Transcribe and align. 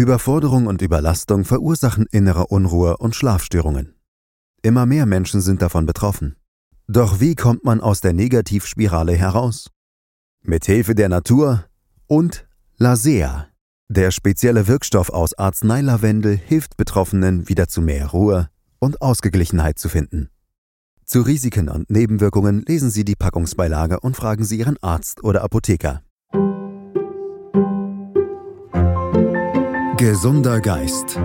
Überforderung 0.00 0.66
und 0.66 0.80
Überlastung 0.80 1.44
verursachen 1.44 2.06
innere 2.10 2.46
Unruhe 2.46 2.96
und 2.96 3.14
Schlafstörungen. 3.14 3.94
Immer 4.62 4.86
mehr 4.86 5.04
Menschen 5.04 5.42
sind 5.42 5.60
davon 5.60 5.84
betroffen. 5.84 6.36
Doch 6.88 7.20
wie 7.20 7.34
kommt 7.34 7.64
man 7.64 7.82
aus 7.82 8.00
der 8.00 8.14
Negativspirale 8.14 9.12
heraus? 9.12 9.70
Mit 10.42 10.64
Hilfe 10.64 10.94
der 10.94 11.10
Natur 11.10 11.66
und 12.06 12.48
Lasea. 12.78 13.48
Der 13.88 14.10
spezielle 14.10 14.68
Wirkstoff 14.68 15.10
aus 15.10 15.34
Arzneilavendel 15.34 16.34
hilft 16.34 16.78
Betroffenen 16.78 17.48
wieder 17.50 17.68
zu 17.68 17.82
mehr 17.82 18.06
Ruhe 18.06 18.48
und 18.78 19.02
Ausgeglichenheit 19.02 19.78
zu 19.78 19.90
finden. 19.90 20.30
Zu 21.04 21.20
Risiken 21.20 21.68
und 21.68 21.90
Nebenwirkungen 21.90 22.62
lesen 22.66 22.90
Sie 22.90 23.04
die 23.04 23.16
Packungsbeilage 23.16 24.00
und 24.00 24.16
fragen 24.16 24.44
Sie 24.44 24.58
Ihren 24.58 24.82
Arzt 24.82 25.22
oder 25.22 25.42
Apotheker. 25.42 26.02
Gesunder 30.00 30.60
Geist. 30.62 31.20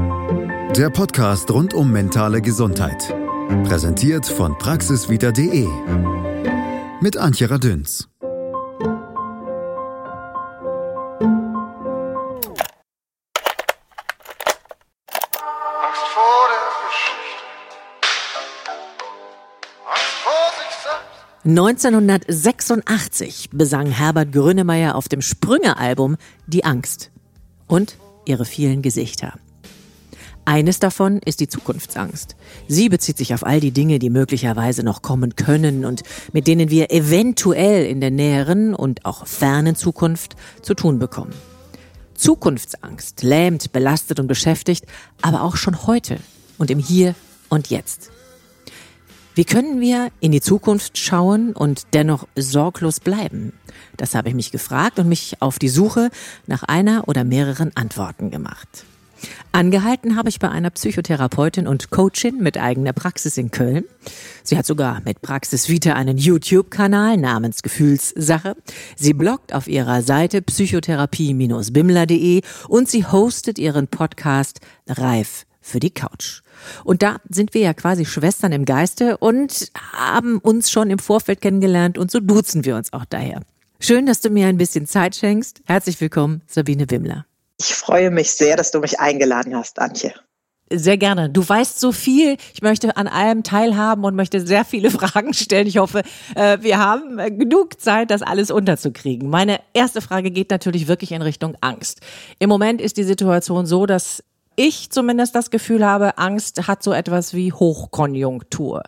Der 0.76 0.90
Podcast 0.90 1.50
rund 1.50 1.74
um 1.74 1.94
mentale 1.94 2.42
Gesundheit. 2.42 3.16
Präsentiert 3.64 4.26
von 4.26 4.58
praxisvita.de. 4.58 5.66
Mit 7.00 7.16
Antje 7.16 7.50
Radüns. 7.50 8.10
1986 21.46 23.52
besang 23.54 23.88
Herbert 23.88 24.34
Grönemeyer 24.34 24.96
auf 24.96 25.08
dem 25.08 25.22
Sprünge-Album 25.22 26.18
Die 26.48 26.66
Angst 26.66 27.12
und 27.68 27.96
ihre 28.26 28.46
vielen 28.46 28.82
Gesichter. 28.82 29.34
Eines 30.48 30.80
davon 30.80 31.20
ist 31.26 31.40
die 31.40 31.48
Zukunftsangst. 31.48 32.36
Sie 32.68 32.88
bezieht 32.88 33.18
sich 33.18 33.34
auf 33.34 33.44
all 33.44 33.60
die 33.60 33.72
Dinge, 33.72 33.98
die 33.98 34.12
möglicherweise 34.12 34.84
noch 34.84 35.02
kommen 35.02 35.36
können 35.36 35.86
und 35.86 36.04
mit 36.34 36.46
denen 36.46 36.70
wir 36.70 36.92
eventuell 36.92 37.88
in 37.88 38.00
der 38.00 38.12
näheren 38.12 38.76
und 38.76 39.06
auch 39.06 39.26
fernen 39.26 39.76
Zukunft 39.76 40.36
zu 40.62 40.76
tun 40.76 41.00
bekommen. 41.00 41.34
Zukunftsangst 42.14 43.24
lähmt, 43.24 43.72
belastet 43.72 44.20
und 44.20 44.28
beschäftigt, 44.28 44.86
aber 45.22 45.42
auch 45.42 45.56
schon 45.56 45.88
heute 45.88 46.20
und 46.60 46.70
im 46.70 46.80
Hier 46.80 47.16
und 47.50 47.70
Jetzt. 47.72 48.12
Wie 49.36 49.44
können 49.44 49.82
wir 49.82 50.12
in 50.22 50.32
die 50.32 50.40
Zukunft 50.40 50.98
schauen 50.98 51.52
und 51.52 51.88
dennoch 51.94 52.26
sorglos 52.38 53.02
bleiben? 53.02 53.52
Das 53.98 54.16
habe 54.16 54.30
ich 54.30 54.36
mich 54.36 54.50
gefragt 54.50 54.98
und 54.98 55.10
mich 55.10 55.42
auf 55.42 55.60
die 55.60 55.68
Suche 55.68 56.10
nach 56.48 56.64
einer 56.64 57.10
oder 57.10 57.26
mehreren 57.26 57.76
Antworten 57.76 58.32
gemacht. 58.32 58.86
Angehalten 59.52 60.16
habe 60.16 60.30
ich 60.30 60.40
bei 60.40 60.48
einer 60.48 60.70
Psychotherapeutin 60.70 61.68
und 61.68 61.90
Coachin 61.90 62.42
mit 62.42 62.58
eigener 62.58 62.94
Praxis 62.94 63.38
in 63.38 63.52
Köln. 63.52 63.84
Sie 64.44 64.58
hat 64.58 64.66
sogar 64.66 65.02
mit 65.04 65.22
Praxis 65.22 65.68
Vita 65.68 65.92
einen 65.94 66.18
YouTube-Kanal 66.18 67.18
namens 67.18 67.62
Gefühlssache. 67.62 68.56
Sie 68.96 69.14
bloggt 69.14 69.54
auf 69.54 69.68
ihrer 69.68 70.02
Seite 70.02 70.42
psychotherapie-bimler.de 70.42 72.42
und 72.70 72.90
sie 72.90 73.06
hostet 73.06 73.60
ihren 73.60 73.90
Podcast 73.90 74.62
Reif 74.88 75.46
für 75.66 75.80
die 75.80 75.90
Couch. 75.90 76.42
Und 76.84 77.02
da 77.02 77.18
sind 77.28 77.54
wir 77.54 77.62
ja 77.62 77.74
quasi 77.74 78.06
Schwestern 78.06 78.52
im 78.52 78.66
Geiste 78.66 79.18
und 79.18 79.72
haben 79.94 80.38
uns 80.38 80.70
schon 80.70 80.90
im 80.92 81.00
Vorfeld 81.00 81.42
kennengelernt 81.42 81.98
und 81.98 82.12
so 82.12 82.20
duzen 82.20 82.66
wir 82.66 82.76
uns 82.76 82.94
auch 82.94 83.06
daher. 83.06 83.42
Schön, 83.80 84.06
dass 84.06 84.22
du 84.22 84.30
mir 84.30 84.48
ein 84.48 84.58
bisschen 84.58 84.86
Zeit 84.86 85.16
schenkst. 85.16 85.62
Herzlich 85.66 86.00
willkommen, 86.00 86.44
Sabine 86.48 86.90
Wimmler. 86.90 87.26
Ich 87.60 87.74
freue 87.74 88.12
mich 88.12 88.32
sehr, 88.34 88.56
dass 88.56 88.72
du 88.72 88.80
mich 88.80 89.00
eingeladen 89.00 89.56
hast, 89.56 89.80
Antje. 89.80 90.14
Sehr 90.72 90.98
gerne. 90.98 91.30
Du 91.30 91.48
weißt 91.48 91.80
so 91.80 91.92
viel. 91.92 92.38
Ich 92.54 92.62
möchte 92.62 92.98
an 92.98 93.08
allem 93.08 93.44
teilhaben 93.44 94.04
und 94.04 94.16
möchte 94.16 94.46
sehr 94.46 94.66
viele 94.66 94.90
Fragen 94.92 95.34
stellen. 95.34 95.68
Ich 95.68 95.78
hoffe, 95.78 96.02
äh, 96.36 96.58
wir 96.62 96.80
haben 96.80 97.18
genug 97.38 97.80
Zeit, 97.80 98.12
das 98.12 98.22
alles 98.22 98.50
unterzukriegen. 98.50 99.30
Meine 99.30 99.60
erste 99.74 100.02
Frage 100.02 100.32
geht 100.32 100.50
natürlich 100.52 100.88
wirklich 100.88 101.12
in 101.12 101.22
Richtung 101.22 101.56
Angst. 101.62 102.02
Im 102.40 102.50
Moment 102.50 102.82
ist 102.82 102.98
die 102.98 103.04
Situation 103.04 103.66
so, 103.66 103.86
dass 103.86 104.24
ich 104.56 104.90
zumindest 104.92 105.36
das 105.36 105.50
Gefühl 105.50 105.86
habe, 105.86 106.18
Angst 106.18 106.68
hat 106.68 106.84
so 106.84 106.94
etwas 106.94 107.34
wie 107.34 107.52
Hochkonjunktur. 107.52 108.84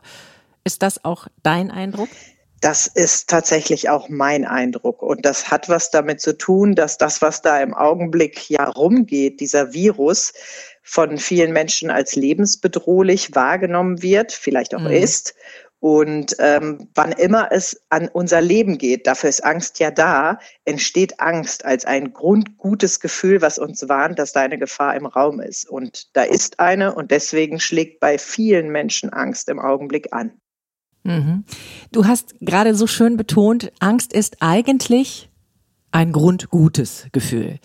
Ist 0.64 0.82
das 0.82 1.04
auch 1.06 1.28
dein 1.44 1.72
Eindruck? 1.72 2.10
Das 2.60 2.88
ist 2.88 3.30
tatsächlich 3.30 3.90
auch 3.90 4.10
mein 4.10 4.44
Eindruck. 4.44 5.04
Und 5.04 5.26
das 5.26 5.52
hat 5.52 5.70
was 5.70 5.92
damit 5.92 6.22
zu 6.22 6.38
tun, 6.38 6.74
dass 6.74 6.98
das, 6.98 7.22
was 7.22 7.42
da 7.42 7.62
im 7.62 7.74
Augenblick 7.74 8.50
ja 8.50 8.66
rumgeht, 8.66 9.40
dieser 9.40 9.74
Virus, 9.74 10.34
von 10.90 11.18
vielen 11.18 11.52
Menschen 11.52 11.92
als 11.92 12.16
lebensbedrohlich 12.16 13.36
wahrgenommen 13.36 14.02
wird, 14.02 14.32
vielleicht 14.32 14.74
auch 14.74 14.80
mhm. 14.80 14.92
ist 14.92 15.36
und 15.80 16.36
ähm, 16.40 16.90
wann 16.96 17.12
immer 17.12 17.50
es 17.52 17.84
an 17.90 18.10
unser 18.12 18.42
Leben 18.42 18.80
geht, 18.80 19.06
dafür 19.06 19.30
ist 19.30 19.44
Angst 19.46 19.80
ja 19.80 19.92
da, 19.92 20.40
entsteht 20.66 21.20
Angst 21.20 21.66
als 21.66 21.86
ein 21.86 22.14
grundgutes 22.14 23.00
Gefühl, 23.00 23.42
was 23.42 23.60
uns 23.60 23.88
warnt, 23.88 24.18
dass 24.18 24.34
da 24.34 24.42
eine 24.42 24.58
Gefahr 24.58 24.96
im 24.96 25.06
Raum 25.06 25.40
ist. 25.40 25.70
Und 25.70 26.16
da 26.16 26.24
ist 26.24 26.60
eine 26.60 26.96
und 26.96 27.12
deswegen 27.12 27.60
schlägt 27.60 28.00
bei 28.00 28.18
vielen 28.18 28.70
Menschen 28.72 29.14
Angst 29.14 29.50
im 29.50 29.60
Augenblick 29.60 30.14
an. 30.14 30.32
Mhm. 31.04 31.46
Du 31.92 32.06
hast 32.06 32.34
gerade 32.42 32.74
so 32.74 32.88
schön 32.88 33.16
betont, 33.16 33.72
Angst 33.80 34.14
ist 34.14 34.38
eigentlich 34.40 35.30
ein 35.92 36.12
grundgutes 36.12 37.08
Gefühl. 37.12 37.60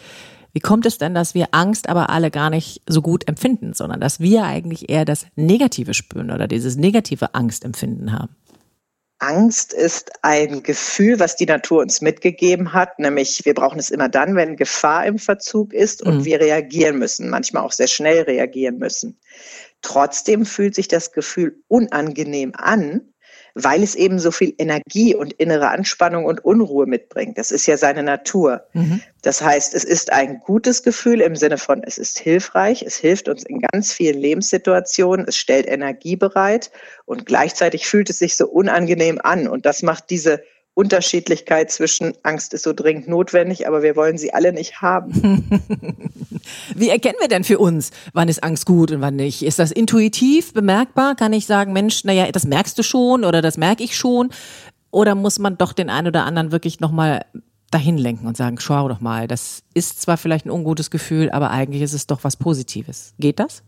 Wie 0.52 0.60
kommt 0.60 0.84
es 0.86 0.98
denn, 0.98 1.14
dass 1.14 1.34
wir 1.34 1.48
Angst 1.52 1.88
aber 1.88 2.10
alle 2.10 2.30
gar 2.30 2.50
nicht 2.50 2.82
so 2.86 3.00
gut 3.00 3.26
empfinden, 3.28 3.72
sondern 3.72 4.00
dass 4.00 4.20
wir 4.20 4.44
eigentlich 4.44 4.90
eher 4.90 5.04
das 5.04 5.26
Negative 5.34 5.94
spüren 5.94 6.30
oder 6.30 6.46
dieses 6.46 6.76
negative 6.76 7.34
Angstempfinden 7.34 8.12
haben? 8.12 8.36
Angst 9.22 9.72
ist 9.72 10.10
ein 10.22 10.64
Gefühl, 10.64 11.20
was 11.20 11.36
die 11.36 11.46
Natur 11.46 11.80
uns 11.80 12.00
mitgegeben 12.00 12.72
hat, 12.72 12.98
nämlich 12.98 13.44
wir 13.44 13.54
brauchen 13.54 13.78
es 13.78 13.90
immer 13.90 14.08
dann, 14.08 14.34
wenn 14.34 14.56
Gefahr 14.56 15.06
im 15.06 15.18
Verzug 15.18 15.72
ist 15.72 16.02
und 16.02 16.18
mhm. 16.18 16.24
wir 16.24 16.40
reagieren 16.40 16.98
müssen, 16.98 17.30
manchmal 17.30 17.62
auch 17.62 17.70
sehr 17.70 17.86
schnell 17.86 18.22
reagieren 18.22 18.78
müssen. 18.78 19.20
Trotzdem 19.80 20.44
fühlt 20.44 20.74
sich 20.74 20.88
das 20.88 21.12
Gefühl 21.12 21.62
unangenehm 21.68 22.52
an, 22.56 23.11
weil 23.54 23.82
es 23.82 23.94
eben 23.94 24.18
so 24.18 24.30
viel 24.30 24.54
Energie 24.58 25.14
und 25.14 25.32
innere 25.34 25.68
Anspannung 25.68 26.24
und 26.24 26.44
Unruhe 26.44 26.86
mitbringt. 26.86 27.38
Das 27.38 27.50
ist 27.50 27.66
ja 27.66 27.76
seine 27.76 28.02
Natur. 28.02 28.64
Mhm. 28.72 29.02
Das 29.22 29.42
heißt, 29.42 29.74
es 29.74 29.84
ist 29.84 30.12
ein 30.12 30.40
gutes 30.40 30.82
Gefühl 30.82 31.20
im 31.20 31.36
Sinne 31.36 31.58
von, 31.58 31.82
es 31.84 31.98
ist 31.98 32.18
hilfreich, 32.18 32.82
es 32.82 32.96
hilft 32.96 33.28
uns 33.28 33.44
in 33.44 33.60
ganz 33.60 33.92
vielen 33.92 34.18
Lebenssituationen, 34.18 35.26
es 35.28 35.36
stellt 35.36 35.66
Energie 35.66 36.16
bereit 36.16 36.70
und 37.04 37.26
gleichzeitig 37.26 37.86
fühlt 37.86 38.10
es 38.10 38.18
sich 38.18 38.36
so 38.36 38.48
unangenehm 38.48 39.20
an. 39.22 39.48
Und 39.48 39.66
das 39.66 39.82
macht 39.82 40.10
diese 40.10 40.42
Unterschiedlichkeit 40.74 41.70
zwischen 41.70 42.14
Angst 42.22 42.54
ist 42.54 42.62
so 42.62 42.72
dringend 42.72 43.06
notwendig, 43.06 43.66
aber 43.66 43.82
wir 43.82 43.94
wollen 43.94 44.16
sie 44.16 44.32
alle 44.32 44.52
nicht 44.52 44.80
haben. 44.80 45.50
Wie 46.74 46.88
erkennen 46.88 47.16
wir 47.20 47.28
denn 47.28 47.44
für 47.44 47.58
uns, 47.58 47.90
wann 48.14 48.28
ist 48.28 48.42
Angst 48.42 48.64
gut 48.64 48.90
und 48.90 49.02
wann 49.02 49.16
nicht? 49.16 49.42
Ist 49.42 49.58
das 49.58 49.70
intuitiv 49.70 50.54
bemerkbar? 50.54 51.14
Kann 51.14 51.34
ich 51.34 51.46
sagen, 51.46 51.72
Mensch, 51.72 52.04
naja, 52.04 52.32
das 52.32 52.46
merkst 52.46 52.78
du 52.78 52.82
schon 52.82 53.24
oder 53.24 53.42
das 53.42 53.58
merke 53.58 53.84
ich 53.84 53.96
schon? 53.96 54.30
Oder 54.90 55.14
muss 55.14 55.38
man 55.38 55.58
doch 55.58 55.74
den 55.74 55.90
einen 55.90 56.08
oder 56.08 56.24
anderen 56.24 56.52
wirklich 56.52 56.80
nochmal 56.80 57.24
dahin 57.70 57.98
lenken 57.98 58.26
und 58.26 58.36
sagen, 58.36 58.58
schau 58.58 58.88
doch 58.88 59.00
mal, 59.00 59.26
das 59.28 59.62
ist 59.74 60.00
zwar 60.00 60.16
vielleicht 60.16 60.46
ein 60.46 60.50
ungutes 60.50 60.90
Gefühl, 60.90 61.30
aber 61.30 61.50
eigentlich 61.50 61.82
ist 61.82 61.94
es 61.94 62.06
doch 62.06 62.24
was 62.24 62.36
Positives. 62.36 63.14
Geht 63.18 63.40
das? 63.40 63.62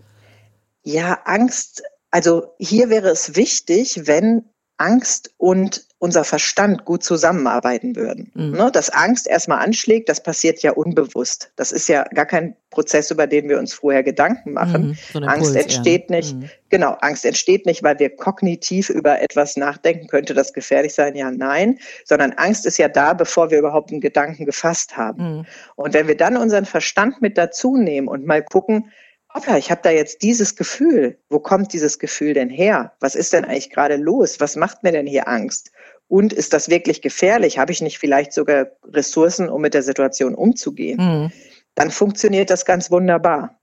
Ja, 0.83 1.21
Angst, 1.25 1.83
also 2.11 2.55
hier 2.59 2.91
wäre 2.91 3.09
es 3.09 3.37
wichtig, 3.37 4.03
wenn 4.05 4.45
Angst 4.77 5.33
und 5.39 5.87
unser 5.99 6.25
Verstand 6.25 6.85
gut 6.85 7.03
zusammenarbeiten 7.03 7.97
würden. 7.97 8.31
Mhm. 8.35 8.51
Ne, 8.51 8.71
dass 8.71 8.91
Angst 8.91 9.27
erstmal 9.27 9.65
anschlägt, 9.65 10.09
das 10.09 10.23
passiert 10.23 10.61
ja 10.63 10.73
unbewusst. 10.73 11.53
Das 11.57 11.73
ist 11.73 11.89
ja 11.89 12.05
gar 12.15 12.27
kein 12.27 12.57
Prozess, 12.71 13.11
über 13.11 13.27
den 13.27 13.49
wir 13.49 13.59
uns 13.59 13.73
vorher 13.73 14.03
Gedanken 14.03 14.53
machen. 14.53 14.89
Mhm, 14.89 14.99
so 15.13 15.19
Angst 15.21 15.55
Impuls, 15.55 15.65
entsteht 15.65 16.11
ja. 16.11 16.17
nicht, 16.17 16.35
mhm. 16.37 16.51
genau, 16.69 16.97
Angst 17.01 17.25
entsteht 17.25 17.65
nicht, 17.65 17.83
weil 17.83 17.99
wir 17.99 18.15
kognitiv 18.15 18.91
über 18.91 19.23
etwas 19.23 19.57
nachdenken, 19.57 20.09
könnte 20.09 20.35
das 20.35 20.53
gefährlich 20.53 20.93
sein? 20.93 21.15
Ja, 21.15 21.31
nein, 21.31 21.79
sondern 22.05 22.33
Angst 22.33 22.67
ist 22.67 22.77
ja 22.77 22.89
da, 22.89 23.15
bevor 23.15 23.51
wir 23.51 23.59
überhaupt 23.59 23.91
einen 23.91 24.03
Gedanken 24.03 24.45
gefasst 24.45 24.99
haben. 24.99 25.39
Mhm. 25.39 25.47
Und 25.77 25.95
wenn 25.95 26.07
wir 26.07 26.17
dann 26.17 26.37
unseren 26.37 26.67
Verstand 26.67 27.23
mit 27.23 27.39
dazu 27.39 27.77
nehmen 27.77 28.09
und 28.09 28.27
mal 28.27 28.43
gucken, 28.43 28.91
hoppla, 29.35 29.59
ich 29.59 29.71
habe 29.71 29.81
da 29.83 29.91
jetzt 29.91 30.23
dieses 30.23 30.57
Gefühl. 30.57 31.19
Wo 31.29 31.39
kommt 31.39 31.73
dieses 31.73 31.99
Gefühl 31.99 32.35
denn 32.35 32.51
her? 32.51 32.93
Was 33.01 33.15
ist 33.15 33.33
denn 33.33 33.45
eigentlich 33.45 33.71
gerade 33.71 33.97
los? 33.97 34.41
Was 34.41 34.57
macht 34.57 34.83
mir 34.83 34.93
denn 34.93 35.07
hier 35.07 35.29
Angst? 35.29 35.73
Und 36.09 36.33
ist 36.33 36.53
das 36.53 36.69
wirklich 36.69 37.03
gefährlich? 37.03 37.59
Habe 37.59 37.73
ich 37.73 37.81
nicht 37.81 37.99
vielleicht 37.99 38.33
sogar 38.33 38.69
Ressourcen, 38.85 39.49
um 39.49 39.63
mit 39.63 39.75
der 39.75 39.83
Situation 39.83 40.35
umzugehen? 40.35 40.99
Mhm. 40.99 41.33
Dann 41.75 41.91
funktioniert 41.91 42.51
das 42.51 42.65
ganz 42.65 42.91
wunderbar. 42.91 43.59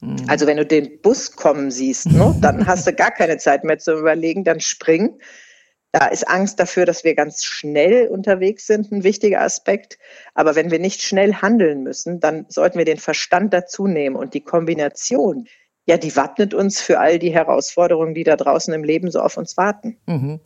Mhm. 0.00 0.16
Also 0.26 0.46
wenn 0.46 0.56
du 0.56 0.66
den 0.66 1.00
Bus 1.00 1.36
kommen 1.36 1.70
siehst, 1.70 2.06
ne, 2.06 2.34
dann 2.40 2.66
hast 2.66 2.86
du 2.86 2.92
gar 2.92 3.10
keine 3.10 3.36
Zeit 3.38 3.62
mehr 3.64 3.78
zu 3.78 3.92
überlegen, 3.92 4.42
dann 4.44 4.60
spring. 4.60 5.18
Da 5.92 6.06
ist 6.06 6.26
Angst 6.26 6.58
dafür, 6.58 6.86
dass 6.86 7.04
wir 7.04 7.14
ganz 7.14 7.44
schnell 7.44 8.08
unterwegs 8.08 8.66
sind, 8.66 8.90
ein 8.90 9.04
wichtiger 9.04 9.42
Aspekt. 9.42 9.98
Aber 10.34 10.54
wenn 10.54 10.70
wir 10.70 10.78
nicht 10.78 11.02
schnell 11.02 11.34
handeln 11.34 11.82
müssen, 11.82 12.18
dann 12.18 12.46
sollten 12.48 12.78
wir 12.78 12.86
den 12.86 12.96
Verstand 12.96 13.52
dazu 13.52 13.86
nehmen. 13.86 14.16
Und 14.16 14.32
die 14.32 14.40
Kombination, 14.40 15.46
ja, 15.84 15.98
die 15.98 16.16
wappnet 16.16 16.54
uns 16.54 16.80
für 16.80 16.98
all 16.98 17.18
die 17.18 17.30
Herausforderungen, 17.30 18.14
die 18.14 18.24
da 18.24 18.36
draußen 18.36 18.72
im 18.72 18.84
Leben 18.84 19.10
so 19.10 19.20
auf 19.20 19.36
uns 19.36 19.58
warten. 19.58 19.98
Mhm. 20.06 20.40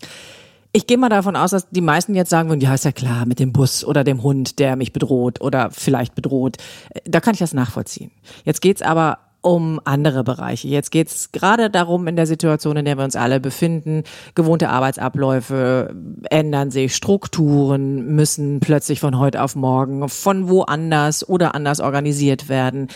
Ich 0.72 0.86
gehe 0.86 0.98
mal 0.98 1.08
davon 1.08 1.36
aus, 1.36 1.52
dass 1.52 1.70
die 1.70 1.80
meisten 1.80 2.14
jetzt 2.14 2.28
sagen 2.28 2.48
würden, 2.50 2.60
ja, 2.60 2.74
ist 2.74 2.84
ja 2.84 2.92
klar, 2.92 3.24
mit 3.24 3.38
dem 3.38 3.52
Bus 3.52 3.82
oder 3.82 4.04
dem 4.04 4.22
Hund, 4.22 4.58
der 4.58 4.76
mich 4.76 4.92
bedroht 4.92 5.40
oder 5.40 5.70
vielleicht 5.70 6.14
bedroht. 6.14 6.58
Da 7.04 7.20
kann 7.20 7.32
ich 7.32 7.40
das 7.40 7.54
nachvollziehen. 7.54 8.10
Jetzt 8.44 8.60
geht's 8.60 8.82
aber 8.82 9.20
um 9.46 9.80
andere 9.84 10.24
Bereiche. 10.24 10.66
Jetzt 10.66 10.90
geht 10.90 11.06
es 11.06 11.30
gerade 11.30 11.70
darum, 11.70 12.08
in 12.08 12.16
der 12.16 12.26
Situation, 12.26 12.76
in 12.76 12.84
der 12.84 12.98
wir 12.98 13.04
uns 13.04 13.14
alle 13.14 13.38
befinden, 13.38 14.02
gewohnte 14.34 14.70
Arbeitsabläufe 14.70 15.94
ändern 16.30 16.72
sich, 16.72 16.96
Strukturen 16.96 18.16
müssen 18.16 18.58
plötzlich 18.58 18.98
von 18.98 19.20
heute 19.20 19.40
auf 19.40 19.54
morgen 19.54 20.08
von 20.08 20.48
woanders 20.48 21.28
oder 21.28 21.54
anders 21.54 21.78
organisiert 21.78 22.48
werden. 22.48 22.88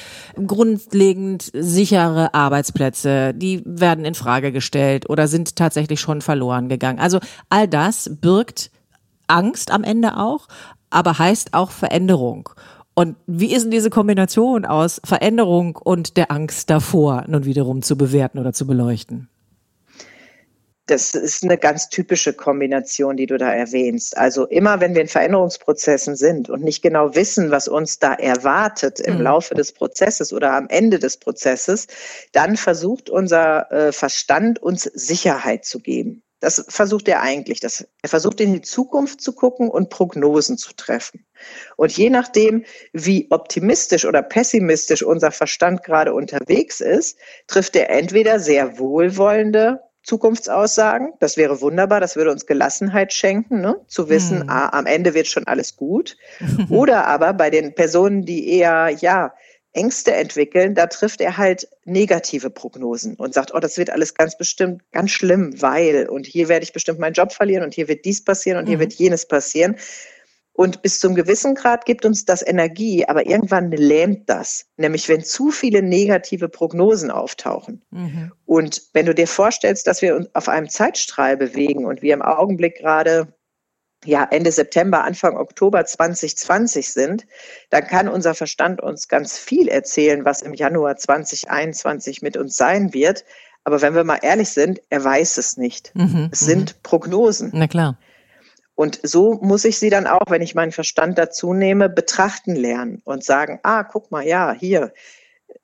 Grundlegend 0.45 1.53
sichere 1.55 2.35
Arbeitsplätze, 2.35 3.33
die 3.33 3.63
werden 3.65 4.05
in 4.05 4.17
Frage 4.17 4.51
gestellt 4.51 5.09
oder 5.09 5.29
sind 5.29 5.55
tatsächlich 5.55 6.01
schon 6.01 6.21
verloren 6.21 6.69
gegangen. 6.69 6.99
Also 6.99 7.21
all 7.49 7.69
das 7.69 8.11
birgt 8.21 8.73
Angst 9.29 9.71
am 9.71 9.85
Ende 9.85 10.17
auch, 10.17 10.49
aber 10.91 11.17
heißt 11.17 11.55
auch 11.55 11.71
Veränderung. 11.71 12.49
Und 13.01 13.17
wie 13.27 13.55
ist 13.55 13.63
denn 13.63 13.71
diese 13.71 13.89
Kombination 13.89 14.67
aus 14.67 15.01
Veränderung 15.03 15.77
und 15.77 16.19
der 16.19 16.31
Angst 16.31 16.69
davor 16.69 17.25
nun 17.29 17.47
wiederum 17.47 17.81
zu 17.81 17.97
bewerten 17.97 18.39
oder 18.39 18.53
zu 18.53 18.67
beleuchten? 18.67 19.31
Das 20.85 21.15
ist 21.15 21.43
eine 21.43 21.57
ganz 21.57 21.89
typische 21.89 22.35
Kombination, 22.35 23.17
die 23.17 23.25
du 23.25 23.39
da 23.39 23.55
erwähnst. 23.55 24.19
Also 24.19 24.45
immer, 24.45 24.81
wenn 24.81 24.93
wir 24.93 25.01
in 25.01 25.09
Veränderungsprozessen 25.09 26.15
sind 26.15 26.51
und 26.51 26.63
nicht 26.63 26.83
genau 26.83 27.15
wissen, 27.15 27.51
was 27.51 27.69
uns 27.69 28.01
da 28.01 28.13
erwartet 28.13 29.01
im 29.01 29.15
mhm. 29.15 29.23
Laufe 29.23 29.55
des 29.55 29.73
Prozesses 29.73 30.35
oder 30.35 30.53
am 30.53 30.69
Ende 30.69 30.99
des 30.99 31.17
Prozesses, 31.17 31.87
dann 32.33 32.59
versucht 32.59 33.09
unser 33.09 33.73
äh, 33.73 33.93
Verstand 33.93 34.59
uns 34.59 34.83
Sicherheit 34.83 35.65
zu 35.65 35.81
geben. 35.81 36.23
Das 36.41 36.67
versucht 36.69 37.09
er 37.09 37.23
eigentlich. 37.23 37.61
Das, 37.61 37.87
er 38.03 38.09
versucht 38.11 38.41
in 38.41 38.53
die 38.53 38.63
Zukunft 38.63 39.23
zu 39.23 39.33
gucken 39.33 39.71
und 39.71 39.89
Prognosen 39.89 40.59
zu 40.59 40.75
treffen. 40.75 41.25
Und 41.77 41.97
je 41.97 42.11
nachdem, 42.11 42.65
wie 42.93 43.27
optimistisch 43.31 44.05
oder 44.05 44.23
pessimistisch 44.23 45.03
unser 45.03 45.31
Verstand 45.31 45.83
gerade 45.83 46.15
unterwegs 46.15 46.81
ist, 46.81 47.19
trifft 47.47 47.77
er 47.77 47.91
entweder 47.91 48.41
sehr 48.41 48.79
wohlwollende 48.79 49.81
Zukunftsaussagen. 50.03 51.13
Das 51.21 51.37
wäre 51.37 51.61
wunderbar, 51.61 52.01
das 52.01 52.17
würde 52.17 52.31
uns 52.31 52.47
Gelassenheit 52.47 53.13
schenken, 53.13 53.61
ne? 53.61 53.81
zu 53.87 54.09
wissen, 54.09 54.43
hm. 54.43 54.49
ah, 54.49 54.71
am 54.71 54.87
Ende 54.87 55.15
wird 55.15 55.27
schon 55.27 55.47
alles 55.47 55.77
gut. 55.77 56.17
Oder 56.71 57.07
aber 57.07 57.33
bei 57.35 57.51
den 57.51 57.75
Personen, 57.75 58.25
die 58.25 58.49
eher, 58.49 58.91
ja, 59.01 59.33
Ängste 59.73 60.13
entwickeln, 60.15 60.75
da 60.75 60.87
trifft 60.89 61.21
er 61.21 61.37
halt 61.37 61.69
negative 61.85 62.51
Prognosen 62.51 63.15
und 63.15 63.35
sagt, 63.35 63.55
oh, 63.55 63.61
das 63.61 63.79
wird 63.79 63.91
alles 63.91 64.15
ganz 64.15 64.37
bestimmt 64.37 64.83
ganz 64.91 65.13
schlimm, 65.13 65.55
weil 65.63 66.09
und 66.09 66.27
hier 66.27 66.49
werde 66.49 66.65
ich 66.65 66.73
bestimmt 66.73 66.99
meinen 66.99 67.13
Job 67.13 67.33
verlieren 67.33 67.63
und 67.63 67.75
hier 67.75 67.87
wird 67.87 68.05
dies 68.05 68.25
passieren 68.25 68.59
und 68.59 68.65
mhm. 68.65 68.69
hier 68.69 68.81
wird 68.81 68.95
jenes 68.95 69.27
passieren. 69.27 69.77
Und 70.53 70.83
bis 70.83 71.01
zum 71.01 71.15
gewissen 71.15 71.55
Grad 71.55 71.87
gibt 71.87 72.05
uns 72.05 72.25
das 72.25 72.47
Energie, 72.47 73.07
aber 73.07 73.27
irgendwann 73.27 73.71
lähmt 73.71 74.29
das. 74.29 74.67
Nämlich 74.77 75.09
wenn 75.09 75.25
zu 75.25 75.51
viele 75.51 75.83
negative 75.83 76.49
Prognosen 76.49 77.11
auftauchen. 77.11 77.83
Mhm. 77.91 78.33
Und 78.45 78.83
wenn 78.93 79.07
du 79.07 79.15
dir 79.15 79.27
vorstellst, 79.27 79.87
dass 79.87 80.03
wir 80.03 80.17
uns 80.17 80.29
auf 80.35 80.49
einem 80.49 80.69
Zeitstrahl 80.69 81.37
bewegen 81.37 81.87
und 81.87 82.03
wir 82.03 82.13
im 82.13 82.23
Augenblick 82.23 82.77
gerade 82.77 83.33
ja, 84.05 84.27
Ende 84.31 84.51
September, 84.51 85.05
Anfang 85.05 85.37
Oktober 85.37 85.85
2020 85.85 86.93
sind, 86.93 87.27
dann 87.69 87.87
kann 87.87 88.09
unser 88.09 88.35
Verstand 88.35 88.81
uns 88.81 89.09
ganz 89.09 89.39
viel 89.39 89.69
erzählen, 89.69 90.25
was 90.25 90.43
im 90.43 90.55
Januar 90.55 90.97
2021 90.97 92.23
mit 92.23 92.37
uns 92.37 92.57
sein 92.57 92.95
wird. 92.95 93.25
Aber 93.65 93.83
wenn 93.83 93.95
wir 93.95 94.05
mal 94.05 94.19
ehrlich 94.23 94.49
sind, 94.51 94.81
er 94.89 95.05
weiß 95.05 95.37
es 95.37 95.57
nicht. 95.59 95.93
Mhm, 95.95 96.31
es 96.33 96.41
sind 96.41 96.77
mhm. 96.77 96.83
Prognosen. 96.83 97.51
Na 97.53 97.67
klar. 97.67 97.99
Und 98.81 98.99
so 99.03 99.35
muss 99.43 99.67
ich 99.67 99.79
sie 99.79 99.91
dann 99.91 100.07
auch, 100.07 100.31
wenn 100.31 100.41
ich 100.41 100.55
meinen 100.55 100.73
Verstand 100.73 101.19
dazu 101.19 101.53
nehme, 101.53 101.91
betrachten 101.91 102.57
lernen 102.57 103.03
und 103.05 103.23
sagen, 103.23 103.61
ah, 103.63 103.85
guck 103.85 104.11
mal, 104.11 104.27
ja, 104.27 104.55
hier, 104.59 104.95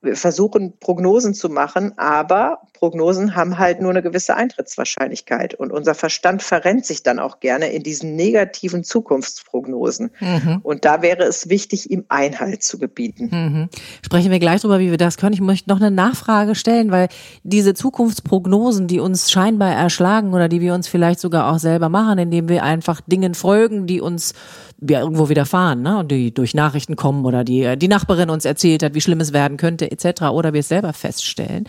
wir 0.03 0.17
versuchen 0.17 0.79
Prognosen 0.81 1.33
zu 1.33 1.49
machen, 1.49 1.97
aber 1.97 2.61
Prognosen 2.79 3.35
haben 3.35 3.59
halt 3.59 3.81
nur 3.81 3.91
eine 3.91 4.03
gewisse 4.03 4.37
Eintrittswahrscheinlichkeit 4.37 5.55
und 5.55 5.73
unser 5.73 5.95
Verstand 5.95 6.43
verrennt 6.43 6.87
sich 6.87 7.03
dann 7.03 7.19
auch 7.19 7.41
gerne 7.41 7.67
in 7.67 7.83
diesen 7.83 8.17
negativen 8.17 8.85
Zukunftsprognosen. 8.85 10.11
Mhm. 10.21 10.61
Und 10.63 10.85
da 10.85 11.03
wäre 11.03 11.25
es 11.25 11.49
wichtig, 11.49 11.91
ihm 11.91 12.05
Einhalt 12.09 12.63
zu 12.63 12.79
gebieten. 12.79 13.29
Mhm. 13.33 13.69
Sprechen 14.05 14.31
wir 14.31 14.39
gleich 14.39 14.61
darüber, 14.61 14.79
wie 14.79 14.91
wir 14.91 14.99
das 14.99 15.17
können. 15.17 15.33
Ich 15.33 15.41
möchte 15.41 15.69
noch 15.71 15.81
eine 15.81 15.91
Nachfrage 15.91 16.55
stellen, 16.55 16.91
weil 16.91 17.09
diese 17.43 17.75
Zukunftsprognosen, 17.75 18.87
die 18.87 19.01
uns 19.01 19.31
scheinbar 19.31 19.73
erschlagen 19.73 20.33
oder 20.33 20.49
die 20.49 20.61
wir 20.61 20.75
uns 20.75 20.89
vielleicht 20.89 21.21
sogar 21.21 21.53
auch 21.53 21.59
selber 21.59 21.89
machen, 21.89 22.19
indem 22.19 22.49
wir 22.49 22.63
einfach 22.63 23.01
Dingen 23.07 23.35
folgen, 23.35 23.87
die 23.87 24.01
uns 24.01 24.35
ja, 24.81 25.01
irgendwo 25.01 25.29
widerfahren, 25.29 25.83
ne? 25.83 25.99
und 25.99 26.11
die 26.11 26.35
durch 26.35 26.53
Nachrichten 26.53 26.97
kommen 26.97 27.25
oder 27.25 27.45
die 27.45 27.77
die 27.77 27.89
Nachbarin 27.89 28.29
uns 28.29 28.45
erzählt 28.45 28.83
hat, 28.83 28.95
wie 28.95 29.01
schlimm 29.01 29.21
es 29.21 29.33
werden 29.33 29.57
könnte 29.57 29.91
etc. 29.91 30.23
oder 30.25 30.53
wir 30.53 30.61
es 30.61 30.69
selber 30.69 30.93
feststellen, 30.93 31.65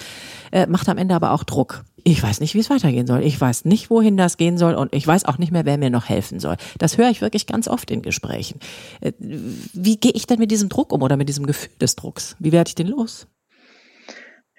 äh, 0.52 0.68
macht 0.68 0.90
am 0.90 0.97
Ende 0.98 1.16
aber 1.16 1.32
auch 1.32 1.44
Druck. 1.44 1.84
Ich 2.04 2.22
weiß 2.22 2.40
nicht, 2.40 2.54
wie 2.54 2.60
es 2.60 2.70
weitergehen 2.70 3.08
soll. 3.08 3.24
Ich 3.24 3.40
weiß 3.40 3.66
nicht, 3.66 3.90
wohin 3.90 4.18
das 4.18 4.38
gehen 4.38 4.58
soll 4.58 4.76
und 4.76 4.94
ich 4.94 5.06
weiß 5.06 5.26
auch 5.26 5.38
nicht 5.38 5.52
mehr, 5.52 5.66
wer 5.66 5.78
mir 5.78 5.90
noch 5.90 6.08
helfen 6.08 6.40
soll. 6.40 6.56
Das 6.78 6.98
höre 6.98 7.10
ich 7.10 7.22
wirklich 7.22 7.48
ganz 7.48 7.68
oft 7.68 7.92
in 7.92 8.02
Gesprächen. 8.02 8.60
Äh, 9.02 9.12
wie 9.20 9.98
gehe 9.98 10.14
ich 10.14 10.26
denn 10.28 10.40
mit 10.40 10.52
diesem 10.52 10.70
Druck 10.70 10.94
um 10.94 11.02
oder 11.02 11.18
mit 11.18 11.28
diesem 11.28 11.46
Gefühl 11.46 11.72
des 11.82 11.96
Drucks? 11.96 12.36
Wie 12.40 12.52
werde 12.52 12.70
ich 12.70 12.76
den 12.76 12.88
los? 12.88 13.28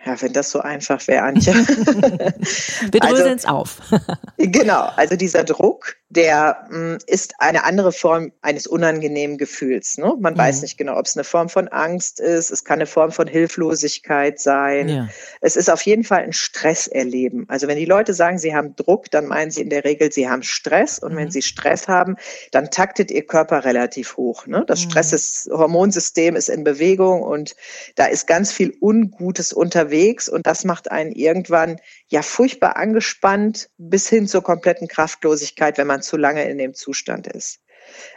Ja, 0.04 0.20
wenn 0.22 0.32
das 0.32 0.50
so 0.50 0.60
einfach 0.60 1.06
wäre, 1.08 1.24
Antje. 1.24 1.54
Wir 2.92 3.00
dröseln 3.00 3.36
es 3.36 3.44
also, 3.44 3.56
auf. 3.56 3.80
genau, 4.38 4.88
also 4.96 5.16
dieser 5.16 5.44
Druck, 5.44 5.96
der 6.10 6.66
mh, 6.70 6.76
hm, 6.76 6.98
ist 7.06 7.34
eine 7.38 7.64
andere 7.64 7.92
Form 7.92 8.32
eines 8.40 8.66
unangenehmen 8.66 9.36
Gefühls. 9.36 9.98
Ne? 9.98 10.14
Man 10.18 10.34
mhm. 10.34 10.38
weiß 10.38 10.62
nicht 10.62 10.78
genau, 10.78 10.96
ob 10.96 11.04
es 11.04 11.16
eine 11.16 11.24
Form 11.24 11.48
von 11.48 11.68
Angst 11.68 12.18
ist, 12.20 12.50
es 12.50 12.64
kann 12.64 12.78
eine 12.78 12.86
Form 12.86 13.12
von 13.12 13.26
Hilflosigkeit 13.26 14.40
sein. 14.40 14.88
Ja. 14.88 15.08
Es 15.40 15.56
ist 15.56 15.70
auf 15.70 15.82
jeden 15.82 16.04
Fall 16.04 16.22
ein 16.22 16.32
Stresserleben. 16.32 17.44
Also 17.48 17.68
wenn 17.68 17.76
die 17.76 17.84
Leute 17.84 18.14
sagen, 18.14 18.38
sie 18.38 18.54
haben 18.54 18.74
Druck, 18.76 19.10
dann 19.10 19.26
meinen 19.26 19.50
sie 19.50 19.60
in 19.60 19.70
der 19.70 19.84
Regel, 19.84 20.10
sie 20.10 20.28
haben 20.28 20.42
Stress. 20.42 20.98
Und 20.98 21.12
mhm. 21.12 21.16
wenn 21.18 21.30
sie 21.30 21.42
Stress 21.42 21.88
haben, 21.88 22.16
dann 22.52 22.70
taktet 22.70 23.10
ihr 23.10 23.26
Körper 23.26 23.64
relativ 23.64 24.16
hoch. 24.16 24.46
Ne? 24.46 24.64
Das 24.66 24.86
mhm. 24.86 24.90
Stresshormonsystem 24.90 26.36
ist 26.36 26.48
in 26.48 26.64
Bewegung 26.64 27.22
und 27.22 27.54
da 27.96 28.06
ist 28.06 28.26
ganz 28.26 28.50
viel 28.50 28.74
Ungutes 28.80 29.52
unterwegs 29.52 30.28
und 30.28 30.46
das 30.46 30.64
macht 30.64 30.90
einen 30.90 31.12
irgendwann 31.12 31.78
ja 32.08 32.22
furchtbar 32.22 32.76
angespannt 32.76 33.70
bis 33.78 34.08
hin 34.08 34.26
zur 34.26 34.42
kompletten 34.42 34.88
Kraftlosigkeit, 34.88 35.78
wenn 35.78 35.86
man 35.86 36.02
zu 36.02 36.16
lange 36.16 36.48
in 36.48 36.58
dem 36.58 36.74
Zustand 36.74 37.26
ist. 37.26 37.60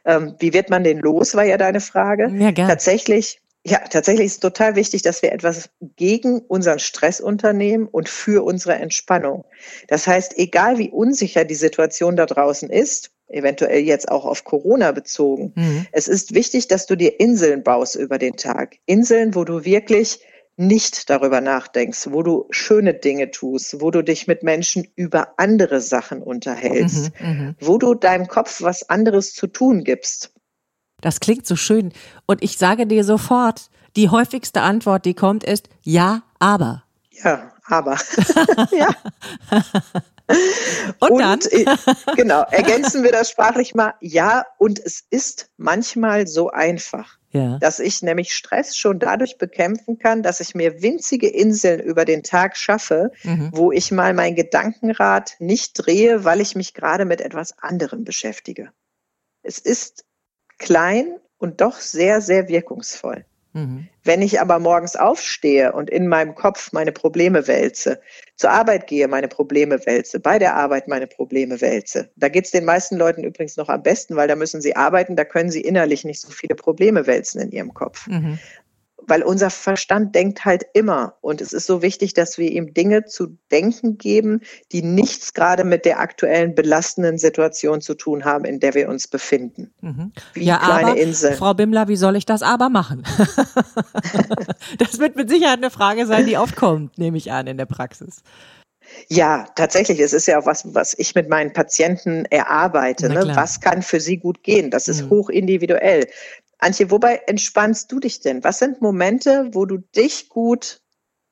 Ähm, 0.06 0.36
wie 0.40 0.54
wird 0.54 0.70
man 0.70 0.84
den 0.84 1.00
los, 1.00 1.36
war 1.36 1.44
ja 1.44 1.58
deine 1.58 1.82
Frage. 1.82 2.32
Ja, 2.38 2.52
gerne. 2.52 2.72
Tatsächlich, 2.72 3.42
ja, 3.64 3.80
tatsächlich 3.80 4.28
ist 4.28 4.34
es 4.34 4.40
total 4.40 4.76
wichtig, 4.76 5.02
dass 5.02 5.22
wir 5.22 5.32
etwas 5.32 5.70
gegen 5.96 6.40
unseren 6.40 6.80
Stress 6.80 7.22
unternehmen 7.22 7.88
und 7.88 8.10
für 8.10 8.44
unsere 8.44 8.76
Entspannung. 8.76 9.46
Das 9.88 10.08
heißt, 10.08 10.38
egal 10.38 10.78
wie 10.78 10.90
unsicher 10.90 11.46
die 11.46 11.56
Situation 11.56 12.16
da 12.16 12.26
draußen 12.26 12.70
ist, 12.70 13.12
eventuell 13.28 13.82
jetzt 13.82 14.10
auch 14.10 14.26
auf 14.26 14.44
Corona 14.44 14.92
bezogen, 14.92 15.54
mhm. 15.56 15.86
es 15.92 16.08
ist 16.08 16.34
wichtig, 16.34 16.68
dass 16.68 16.86
du 16.86 16.96
dir 16.96 17.20
Inseln 17.20 17.64
baust 17.64 17.96
über 17.96 18.18
den 18.18 18.36
Tag. 18.36 18.78
Inseln, 18.86 19.36
wo 19.36 19.46
du 19.46 19.64
wirklich 19.64 20.20
nicht 20.58 21.10
darüber 21.10 21.42
nachdenkst, 21.42 22.08
wo 22.12 22.24
du 22.24 22.48
schöne 22.52 22.94
Dinge 22.94 23.32
tust, 23.32 23.82
wo 23.82 23.92
du 23.92 24.04
dich 24.04 24.28
mit 24.28 24.44
Menschen 24.44 24.88
über 24.96 25.34
andere 25.38 25.82
Sachen 25.82 26.22
unterhältst, 26.22 27.12
mhm, 27.20 27.28
mhm, 27.28 27.56
wo 27.60 27.78
du 27.78 27.96
deinem 27.96 28.28
Kopf 28.28 28.62
was 28.62 28.90
anderes 28.90 29.34
zu 29.34 29.48
tun 29.48 29.84
gibst. 29.84 30.34
Das 31.02 31.20
klingt 31.20 31.48
so 31.48 31.56
schön. 31.56 31.94
Und 32.28 32.44
ich 32.44 32.58
sage 32.58 32.86
dir 32.86 33.04
sofort, 33.04 33.70
die 33.96 34.10
häufigste 34.10 34.62
Antwort, 34.62 35.06
die 35.06 35.16
kommt, 35.16 35.44
ist 35.44 35.70
ja, 35.84 36.24
aber. 36.40 36.84
Ja, 37.24 37.52
aber. 37.66 37.98
ja. 38.72 38.90
Und, 41.00 41.12
und 41.12 41.20
dann? 41.20 41.40
Äh, 41.50 41.66
genau, 42.16 42.42
ergänzen 42.52 43.04
wir 43.04 43.12
das 43.12 43.30
sprachlich 43.30 43.76
mal. 43.76 43.94
Ja, 44.02 44.46
und 44.58 44.80
es 44.80 45.04
ist 45.10 45.50
manchmal 45.58 46.28
so 46.28 46.50
einfach 46.50 47.18
ja. 47.32 47.58
dass 47.60 47.80
ich 47.80 48.02
nämlich 48.02 48.34
Stress 48.34 48.76
schon 48.76 49.00
dadurch 49.00 49.38
bekämpfen 49.38 49.98
kann, 49.98 50.24
dass 50.24 50.40
ich 50.40 50.56
mir 50.56 50.82
winzige 50.82 51.28
Inseln 51.28 51.80
über 51.80 52.06
den 52.06 52.24
Tag 52.24 52.58
schaffe, 52.58 53.12
mhm. 53.24 53.52
wo 53.54 53.72
ich 53.72 53.92
mal 53.92 54.14
mein 54.14 54.36
Gedankenrad 54.36 55.36
nicht 55.40 55.74
drehe, 55.74 56.24
weil 56.24 56.42
ich 56.42 56.56
mich 56.56 56.74
gerade 56.74 57.06
mit 57.06 57.22
etwas 57.22 57.58
anderem 57.60 58.04
beschäftige. 58.04 58.72
Es 59.44 59.60
ist 59.60 60.06
klein 60.58 61.18
und 61.38 61.62
doch 61.62 61.78
sehr, 61.78 62.22
sehr 62.22 62.48
wirkungsvoll. 62.48 63.26
Mhm. 63.54 63.88
Wenn 64.04 64.22
ich 64.22 64.40
aber 64.40 64.60
morgens 64.60 64.96
aufstehe 64.96 65.74
und 65.74 65.90
in 65.90 66.08
meinem 66.08 66.36
Kopf 66.36 66.72
meine 66.72 66.92
Probleme 66.92 67.48
wälze, 67.48 68.02
zur 68.36 68.52
Arbeit 68.52 68.88
gehe, 68.88 69.08
meine 69.08 69.28
Probleme 69.28 69.86
wälze, 69.86 70.20
bei 70.20 70.40
der 70.40 70.56
Arbeit 70.56 70.88
meine 70.88 71.08
Probleme 71.08 71.60
wälze, 71.62 72.10
da 72.16 72.30
geht 72.30 72.46
es 72.46 72.52
den 72.52 72.66
meisten 72.66 72.98
Leuten 72.98 73.24
übrigens 73.24 73.58
noch 73.58 73.70
am 73.70 73.84
besten, 73.84 74.16
weil 74.16 74.28
da 74.28 74.36
müssen 74.36 74.62
sie 74.62 74.76
arbeiten, 74.76 75.16
da 75.16 75.26
können 75.26 75.52
sie 75.52 75.62
innerlich 75.62 76.06
nicht 76.06 76.22
so 76.22 76.30
viele 76.30 76.56
Probleme 76.56 77.08
wälzen 77.08 77.42
in 77.42 77.52
ihrem 77.52 77.74
Kopf. 77.74 78.08
Mhm 78.08 78.40
weil 79.08 79.24
unser 79.24 79.50
Verstand 79.50 80.16
denkt 80.16 80.46
halt 80.46 80.64
immer. 80.74 81.16
Und 81.22 81.42
es 81.42 81.54
ist 81.54 81.68
so 81.68 81.82
wichtig, 81.82 82.14
dass 82.14 82.38
wir 82.38 82.52
ihm 82.52 82.74
Dinge 82.74 83.06
zu 83.06 83.38
denken 83.52 83.98
geben, 83.98 84.42
die 84.72 84.82
nichts 84.82 85.34
gerade 85.34 85.64
mit 85.64 85.86
der 85.86 86.00
aktuellen 86.00 86.56
belastenden 86.56 87.18
Situation 87.18 87.82
zu 87.82 87.96
tun 87.96 88.26
haben, 88.26 88.46
in 88.46 88.60
der 88.60 88.74
wir 88.74 88.90
uns 88.90 89.08
befinden. 89.08 89.74
Mhm. 89.82 90.12
Wie 90.34 90.46
ja, 90.46 90.58
kleine 90.58 90.92
aber, 90.92 91.00
Insel. 91.00 91.34
Frau 91.34 91.54
Bimmler, 91.54 91.88
wie 91.88 91.96
soll 91.96 92.16
ich 92.16 92.26
das 92.26 92.42
aber 92.42 92.70
machen? 92.70 93.04
das 94.78 95.00
wird 95.00 95.16
mit 95.16 95.30
Sicherheit 95.30 95.58
eine 95.58 95.72
Frage 95.72 96.06
sein, 96.06 96.26
die 96.26 96.38
oft 96.38 96.56
kommt, 96.56 96.98
nehme 96.98 97.18
ich 97.18 97.32
an, 97.32 97.48
in 97.48 97.58
der 97.58 97.66
Praxis. 97.66 98.24
Ja, 99.08 99.48
tatsächlich. 99.56 100.00
Es 100.00 100.14
ist 100.14 100.28
ja 100.28 100.40
auch 100.40 100.46
was, 100.46 100.74
was 100.74 100.98
ich 100.98 101.16
mit 101.16 101.30
meinen 101.30 101.54
Patienten 101.54 102.26
erarbeite. 102.26 103.10
Ne? 103.10 103.32
Was 103.36 103.60
kann 103.60 103.82
für 103.82 104.00
sie 104.00 104.18
gut 104.18 104.44
gehen? 104.44 104.72
Das 104.72 104.88
ist 104.88 105.04
mhm. 105.04 105.10
hoch 105.10 105.30
individuell. 105.30 106.08
Antje, 106.62 106.92
wobei 106.92 107.24
entspannst 107.26 107.92
du 107.92 108.00
dich 108.00 108.20
denn? 108.20 108.44
Was 108.44 108.60
sind 108.60 108.82
Momente, 108.82 109.50
wo 109.52 109.66
du 109.66 109.80
dich 109.80 110.30
gut 110.30 110.80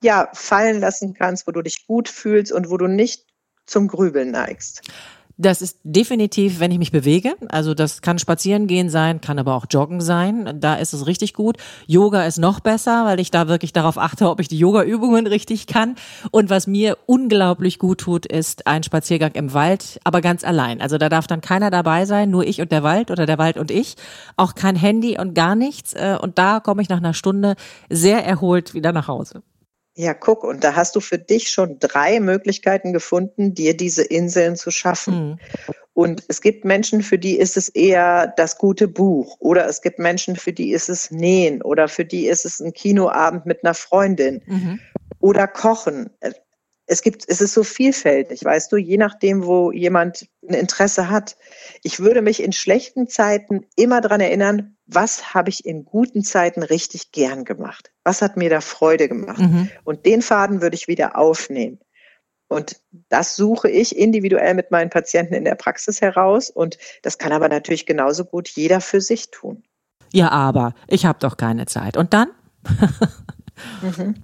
ja, 0.04 0.30
fallen 0.34 0.80
lassen 0.80 1.14
kannst, 1.14 1.46
wo 1.46 1.52
du 1.52 1.62
dich 1.62 1.86
gut 1.86 2.10
fühlst 2.10 2.52
und 2.52 2.70
wo 2.70 2.78
du 2.78 2.88
nicht 2.88 3.26
zum 3.66 3.88
Grübeln 3.88 4.32
neigst? 4.32 4.82
Das 5.42 5.62
ist 5.62 5.80
definitiv, 5.86 6.60
wenn 6.60 6.70
ich 6.70 6.80
mich 6.80 6.92
bewege. 6.92 7.34
Also 7.48 7.74
das 7.74 8.02
kann 8.02 8.20
spazieren 8.20 8.68
gehen 8.68 8.90
sein, 8.90 9.22
kann 9.22 9.40
aber 9.40 9.56
auch 9.56 9.68
joggen 9.72 10.02
sein. 10.02 10.58
Da 10.60 10.76
ist 10.76 10.92
es 10.92 11.08
richtig 11.08 11.34
gut. 11.34 11.56
Yoga 11.88 12.26
ist 12.26 12.40
noch 12.40 12.60
besser, 12.60 13.06
weil 13.06 13.22
ich 13.22 13.32
da 13.32 13.48
wirklich 13.48 13.72
darauf 13.72 13.98
achte, 13.98 14.30
ob 14.30 14.42
ich 14.42 14.50
die 14.50 14.60
Yoga-Übungen 14.60 15.28
richtig 15.28 15.66
kann. 15.66 15.96
Und 16.32 16.50
was 16.50 16.68
mir 16.68 16.98
unglaublich 17.06 17.80
gut 17.80 18.02
tut, 18.02 18.26
ist 18.26 18.68
ein 18.68 18.84
Spaziergang 18.84 19.32
im 19.32 19.54
Wald, 19.54 20.02
aber 20.04 20.20
ganz 20.20 20.44
allein. 20.44 20.82
Also 20.82 20.98
da 20.98 21.08
darf 21.08 21.26
dann 21.26 21.40
keiner 21.40 21.72
dabei 21.72 22.04
sein, 22.04 22.30
nur 22.30 22.46
ich 22.46 22.60
und 22.60 22.74
der 22.74 22.84
Wald 22.84 23.10
oder 23.10 23.26
der 23.26 23.38
Wald 23.38 23.58
und 23.58 23.72
ich. 23.72 23.96
Auch 24.36 24.56
kein 24.56 24.76
Handy 24.76 25.18
und 25.18 25.36
gar 25.36 25.56
nichts. 25.56 25.94
Äh, 25.94 26.18
und 26.22 26.38
da 26.38 26.60
komme 26.60 26.82
ich 26.82 26.90
nach 26.90 26.98
einer 26.98 27.14
Stunde 27.14 27.56
sehr 27.90 28.26
erholt 28.26 28.74
wieder 28.74 28.92
nach 28.92 29.08
Hause. 29.08 29.42
Ja, 30.00 30.14
guck, 30.14 30.46
und 30.46 30.64
da 30.64 30.78
hast 30.78 30.96
du 30.96 31.02
für 31.02 31.18
dich 31.18 31.50
schon 31.50 31.78
drei 31.78 32.22
Möglichkeiten 32.22 32.94
gefunden, 32.94 33.54
dir 33.54 33.76
diese 33.76 34.02
Inseln 34.02 34.56
zu 34.56 34.72
schaffen. 34.72 35.32
Mhm. 35.32 35.40
Und 35.92 36.24
es 36.30 36.40
gibt 36.40 36.64
Menschen, 36.64 37.04
für 37.04 37.20
die 37.20 37.38
ist 37.38 37.58
es 37.58 37.68
eher 37.68 38.34
das 38.38 38.58
gute 38.58 38.88
Buch 38.88 39.36
oder 39.42 39.68
es 39.68 39.82
gibt 39.82 40.00
Menschen, 40.00 40.38
für 40.38 40.54
die 40.54 40.72
ist 40.72 40.88
es 40.88 41.12
Nähen 41.12 41.62
oder 41.62 41.90
für 41.90 42.06
die 42.06 42.28
ist 42.28 42.46
es 42.46 42.62
ein 42.62 42.72
Kinoabend 42.72 43.46
mit 43.46 43.66
einer 43.66 43.74
Freundin 43.74 44.42
mhm. 44.46 44.80
oder 45.20 45.50
Kochen 45.50 46.10
es 46.90 47.04
gibt, 47.04 47.24
es 47.28 47.40
ist 47.40 47.54
so 47.54 47.64
vielfältig, 47.64 48.44
weißt 48.44 48.72
du, 48.72 48.78
je 48.78 48.98
nachdem, 48.98 49.46
wo 49.46 49.72
jemand 49.72 50.28
ein 50.48 50.56
Interesse 50.56 51.10
hat. 51.10 51.38
Ich 51.84 52.00
würde 52.00 52.24
mich 52.24 52.42
in 52.42 52.52
schlechten 52.52 53.08
Zeiten 53.08 53.68
immer 53.76 54.02
daran 54.02 54.22
erinnern, 54.22 54.76
was 54.88 55.36
habe 55.36 55.52
ich 55.52 55.66
in 55.66 55.86
guten 55.86 56.24
Zeiten 56.24 56.64
richtig 56.64 57.12
gern 57.12 57.46
gemacht? 57.46 57.92
Was 58.04 58.24
hat 58.24 58.38
mir 58.38 58.50
da 58.50 58.60
Freude 58.60 59.08
gemacht? 59.08 59.40
Mhm. 59.40 59.70
Und 59.84 60.08
den 60.08 60.24
Faden 60.24 60.64
würde 60.64 60.76
ich 60.76 60.88
wieder 60.88 61.16
aufnehmen. 61.16 61.80
Und 62.48 62.82
das 63.10 63.36
suche 63.36 63.70
ich 63.70 63.96
individuell 63.96 64.56
mit 64.56 64.72
meinen 64.72 64.90
Patienten 64.90 65.36
in 65.36 65.46
der 65.46 65.54
Praxis 65.54 66.02
heraus. 66.02 66.50
Und 66.50 66.80
das 67.04 67.20
kann 67.20 67.32
aber 67.32 67.50
natürlich 67.50 67.86
genauso 67.86 68.26
gut 68.26 68.50
jeder 68.50 68.82
für 68.82 69.00
sich 69.00 69.30
tun. 69.30 69.62
Ja, 70.12 70.32
aber 70.32 70.74
ich 70.88 71.06
habe 71.06 71.20
doch 71.20 71.38
keine 71.38 71.68
Zeit. 71.68 71.98
Und 71.98 72.16
dann? 72.16 72.30
mhm. 73.84 74.16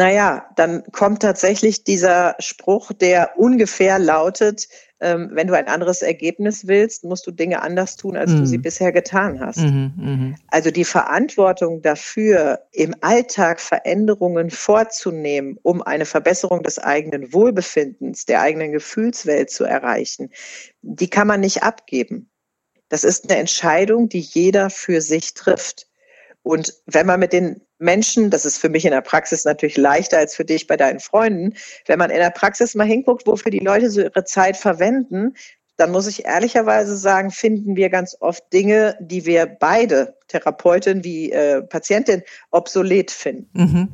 Naja, 0.00 0.46
dann 0.56 0.82
kommt 0.92 1.20
tatsächlich 1.20 1.84
dieser 1.84 2.34
Spruch, 2.38 2.90
der 2.90 3.32
ungefähr 3.36 3.98
lautet, 3.98 4.66
ähm, 4.98 5.28
wenn 5.32 5.46
du 5.46 5.52
ein 5.52 5.68
anderes 5.68 6.00
Ergebnis 6.00 6.66
willst, 6.66 7.04
musst 7.04 7.26
du 7.26 7.30
Dinge 7.30 7.60
anders 7.60 7.98
tun, 7.98 8.16
als 8.16 8.30
mhm. 8.30 8.38
du 8.38 8.46
sie 8.46 8.56
mhm. 8.56 8.62
bisher 8.62 8.92
getan 8.92 9.40
hast. 9.40 9.58
Mhm, 9.58 9.92
mh. 9.96 10.34
Also 10.48 10.70
die 10.70 10.86
Verantwortung 10.86 11.82
dafür, 11.82 12.60
im 12.72 12.94
Alltag 13.02 13.60
Veränderungen 13.60 14.48
vorzunehmen, 14.48 15.58
um 15.60 15.82
eine 15.82 16.06
Verbesserung 16.06 16.62
des 16.62 16.78
eigenen 16.78 17.34
Wohlbefindens, 17.34 18.24
der 18.24 18.40
eigenen 18.40 18.72
Gefühlswelt 18.72 19.50
zu 19.50 19.64
erreichen, 19.64 20.30
die 20.80 21.10
kann 21.10 21.26
man 21.26 21.40
nicht 21.40 21.62
abgeben. 21.62 22.30
Das 22.88 23.04
ist 23.04 23.28
eine 23.28 23.38
Entscheidung, 23.38 24.08
die 24.08 24.20
jeder 24.20 24.70
für 24.70 25.02
sich 25.02 25.34
trifft. 25.34 25.88
Und 26.42 26.72
wenn 26.86 27.06
man 27.06 27.20
mit 27.20 27.34
den 27.34 27.60
Menschen, 27.80 28.30
das 28.30 28.44
ist 28.44 28.58
für 28.58 28.68
mich 28.68 28.84
in 28.84 28.92
der 28.92 29.00
Praxis 29.00 29.44
natürlich 29.44 29.76
leichter 29.76 30.18
als 30.18 30.34
für 30.34 30.44
dich 30.44 30.66
bei 30.66 30.76
deinen 30.76 31.00
Freunden, 31.00 31.54
wenn 31.86 31.98
man 31.98 32.10
in 32.10 32.18
der 32.18 32.30
Praxis 32.30 32.74
mal 32.74 32.86
hinguckt, 32.86 33.26
wofür 33.26 33.50
die 33.50 33.58
Leute 33.58 33.90
so 33.90 34.02
ihre 34.02 34.24
Zeit 34.24 34.56
verwenden, 34.56 35.34
dann 35.76 35.92
muss 35.92 36.06
ich 36.06 36.26
ehrlicherweise 36.26 36.94
sagen, 36.94 37.30
finden 37.30 37.74
wir 37.74 37.88
ganz 37.88 38.16
oft 38.20 38.52
Dinge, 38.52 38.98
die 39.00 39.24
wir 39.24 39.46
beide, 39.46 40.14
Therapeutin 40.28 41.04
wie 41.04 41.32
äh, 41.32 41.62
Patientin, 41.62 42.22
obsolet 42.50 43.10
finden. 43.10 43.48
Mhm. 43.54 43.88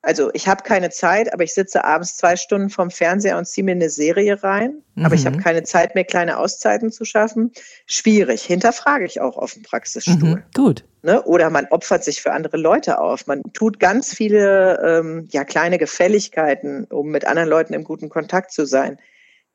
Also 0.00 0.30
ich 0.32 0.46
habe 0.46 0.62
keine 0.62 0.90
Zeit, 0.90 1.32
aber 1.32 1.42
ich 1.42 1.54
sitze 1.54 1.84
abends 1.84 2.16
zwei 2.16 2.36
Stunden 2.36 2.70
vorm 2.70 2.90
Fernseher 2.90 3.36
und 3.36 3.46
ziehe 3.46 3.64
mir 3.64 3.72
eine 3.72 3.90
Serie 3.90 4.42
rein. 4.44 4.82
Mhm. 4.94 5.04
Aber 5.04 5.14
ich 5.16 5.26
habe 5.26 5.36
mhm. 5.36 5.40
keine 5.40 5.64
Zeit 5.64 5.94
mehr, 5.96 6.04
kleine 6.04 6.38
Auszeiten 6.38 6.92
zu 6.92 7.04
schaffen. 7.04 7.52
Schwierig. 7.86 8.42
Hinterfrage 8.42 9.04
ich 9.04 9.20
auch 9.20 9.36
auf 9.36 9.54
dem 9.54 9.64
Praxisstuhl. 9.64 10.36
Mhm. 10.36 10.42
Gut. 10.54 10.84
Ne? 11.02 11.22
Oder 11.24 11.50
man 11.50 11.66
opfert 11.66 12.04
sich 12.04 12.22
für 12.22 12.32
andere 12.32 12.56
Leute 12.56 13.00
auf. 13.00 13.26
Man 13.26 13.42
tut 13.52 13.80
ganz 13.80 14.14
viele 14.14 14.80
ähm, 14.84 15.28
ja, 15.32 15.44
kleine 15.44 15.78
Gefälligkeiten, 15.78 16.84
um 16.84 17.08
mit 17.08 17.26
anderen 17.26 17.48
Leuten 17.48 17.74
im 17.74 17.82
guten 17.82 18.08
Kontakt 18.08 18.52
zu 18.52 18.66
sein. 18.66 18.98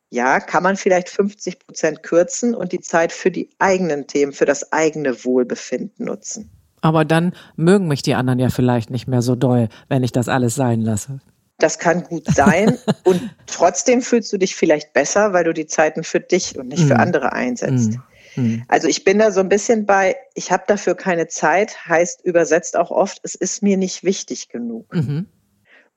Ja, 0.10 0.42
kann 0.42 0.62
man 0.62 0.76
vielleicht 0.76 1.10
50 1.10 1.60
Prozent 1.60 2.04
kürzen 2.04 2.54
und 2.54 2.72
die 2.72 2.82
Zeit 2.82 3.14
für 3.14 3.32
die 3.32 3.50
eigenen 3.60 4.08
Themen, 4.08 4.34
für 4.34 4.46
das 4.46 4.72
eigene 4.74 5.24
Wohlbefinden 5.24 6.06
nutzen. 6.06 6.52
Aber 6.84 7.06
dann 7.06 7.32
mögen 7.56 7.88
mich 7.88 8.02
die 8.02 8.14
anderen 8.14 8.40
ja 8.40 8.50
vielleicht 8.50 8.90
nicht 8.90 9.08
mehr 9.08 9.22
so 9.22 9.36
doll, 9.36 9.70
wenn 9.88 10.04
ich 10.04 10.12
das 10.12 10.28
alles 10.28 10.54
sein 10.54 10.82
lasse. 10.82 11.22
Das 11.58 11.80
kann 11.80 12.04
gut 12.04 12.26
sein. 12.28 12.78
und 13.06 13.22
trotzdem 13.48 14.02
fühlst 14.02 14.34
du 14.34 14.38
dich 14.38 14.58
vielleicht 14.58 14.92
besser, 14.92 15.32
weil 15.32 15.46
du 15.46 15.54
die 15.54 15.66
Zeiten 15.66 16.04
für 16.04 16.20
dich 16.20 16.58
und 16.58 16.68
nicht 16.68 16.84
mm. 16.84 16.88
für 16.88 17.00
andere 17.00 17.32
einsetzt. 17.32 18.00
Mm. 18.36 18.42
mm. 18.42 18.64
Also 18.68 18.90
ich 18.90 19.06
bin 19.06 19.20
da 19.20 19.32
so 19.32 19.40
ein 19.40 19.48
bisschen 19.48 19.86
bei, 19.86 20.18
ich 20.34 20.52
habe 20.52 20.64
dafür 20.68 20.96
keine 20.96 21.28
Zeit, 21.28 21.88
heißt 21.88 22.26
übersetzt 22.26 22.76
auch 22.76 22.92
oft, 22.92 23.22
es 23.24 23.34
ist 23.34 23.64
mir 23.64 23.78
nicht 23.78 24.04
wichtig 24.04 24.50
genug. 24.50 24.94
Mhm. 24.94 25.28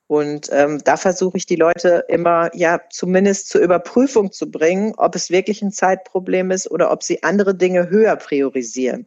Und 0.07 0.47
ähm, 0.53 0.81
da 0.85 0.95
versuche 0.95 1.35
ich 1.35 1.45
die 1.45 1.57
Leute 1.57 2.05
immer, 2.07 2.49
ja, 2.55 2.79
zumindest 2.89 3.49
zur 3.49 3.59
Überprüfung 3.59 4.31
zu 4.31 4.49
bringen, 4.49 4.93
ob 4.95 5.15
es 5.15 5.31
wirklich 5.31 5.61
ein 5.61 5.73
Zeitproblem 5.73 6.51
ist 6.51 6.71
oder 6.71 6.91
ob 6.91 7.03
sie 7.03 7.23
andere 7.23 7.55
Dinge 7.55 7.89
höher 7.89 8.15
priorisieren. 8.15 9.05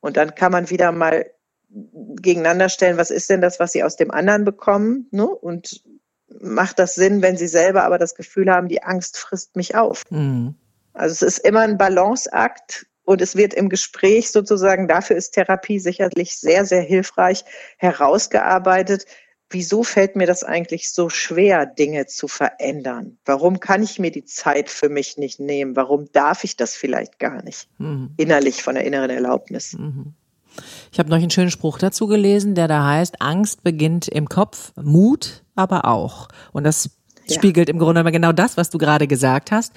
Und 0.00 0.16
dann 0.16 0.34
kann 0.34 0.52
man 0.52 0.70
wieder 0.70 0.92
mal 0.92 1.30
gegeneinander 1.70 2.68
stellen, 2.68 2.96
was 2.96 3.10
ist 3.10 3.30
denn 3.30 3.40
das, 3.40 3.60
was 3.60 3.72
sie 3.72 3.84
aus 3.84 3.96
dem 3.96 4.10
anderen 4.10 4.44
bekommen? 4.44 5.06
Ne? 5.10 5.26
Und 5.26 5.82
macht 6.40 6.78
das 6.78 6.94
Sinn, 6.94 7.22
wenn 7.22 7.36
sie 7.36 7.48
selber 7.48 7.84
aber 7.84 7.98
das 7.98 8.14
Gefühl 8.14 8.50
haben, 8.50 8.68
die 8.68 8.82
Angst 8.82 9.18
frisst 9.18 9.56
mich 9.56 9.74
auf? 9.74 10.04
Mhm. 10.10 10.54
Also 10.92 11.12
es 11.12 11.22
ist 11.22 11.46
immer 11.46 11.60
ein 11.60 11.78
Balanceakt 11.78 12.86
und 13.04 13.20
es 13.20 13.36
wird 13.36 13.54
im 13.54 13.68
Gespräch 13.68 14.30
sozusagen, 14.30 14.88
dafür 14.88 15.16
ist 15.16 15.32
Therapie 15.32 15.78
sicherlich 15.78 16.38
sehr, 16.38 16.64
sehr 16.64 16.82
hilfreich 16.82 17.44
herausgearbeitet, 17.76 19.06
wieso 19.50 19.82
fällt 19.82 20.16
mir 20.16 20.26
das 20.26 20.44
eigentlich 20.44 20.92
so 20.92 21.08
schwer, 21.08 21.66
Dinge 21.66 22.06
zu 22.06 22.28
verändern? 22.28 23.18
Warum 23.24 23.60
kann 23.60 23.82
ich 23.82 23.98
mir 23.98 24.10
die 24.10 24.24
Zeit 24.24 24.70
für 24.70 24.88
mich 24.88 25.18
nicht 25.18 25.40
nehmen? 25.40 25.76
Warum 25.76 26.10
darf 26.12 26.44
ich 26.44 26.56
das 26.56 26.74
vielleicht 26.74 27.18
gar 27.18 27.42
nicht? 27.42 27.68
Mhm. 27.78 28.10
Innerlich 28.16 28.62
von 28.62 28.76
der 28.76 28.84
inneren 28.84 29.10
Erlaubnis. 29.10 29.74
Mhm. 29.74 30.14
Ich 30.92 30.98
habe 30.98 31.10
noch 31.10 31.16
einen 31.16 31.30
schönen 31.30 31.50
Spruch 31.50 31.78
dazu 31.78 32.06
gelesen, 32.06 32.54
der 32.54 32.68
da 32.68 32.86
heißt, 32.86 33.20
Angst 33.20 33.62
beginnt 33.62 34.08
im 34.08 34.28
Kopf, 34.28 34.72
Mut 34.76 35.42
aber 35.54 35.84
auch. 35.84 36.28
Und 36.52 36.64
das 36.64 36.90
ja. 37.26 37.36
spiegelt 37.36 37.68
im 37.68 37.78
Grunde 37.78 38.02
genau 38.10 38.32
das, 38.32 38.56
was 38.56 38.70
du 38.70 38.78
gerade 38.78 39.06
gesagt 39.06 39.52
hast. 39.52 39.72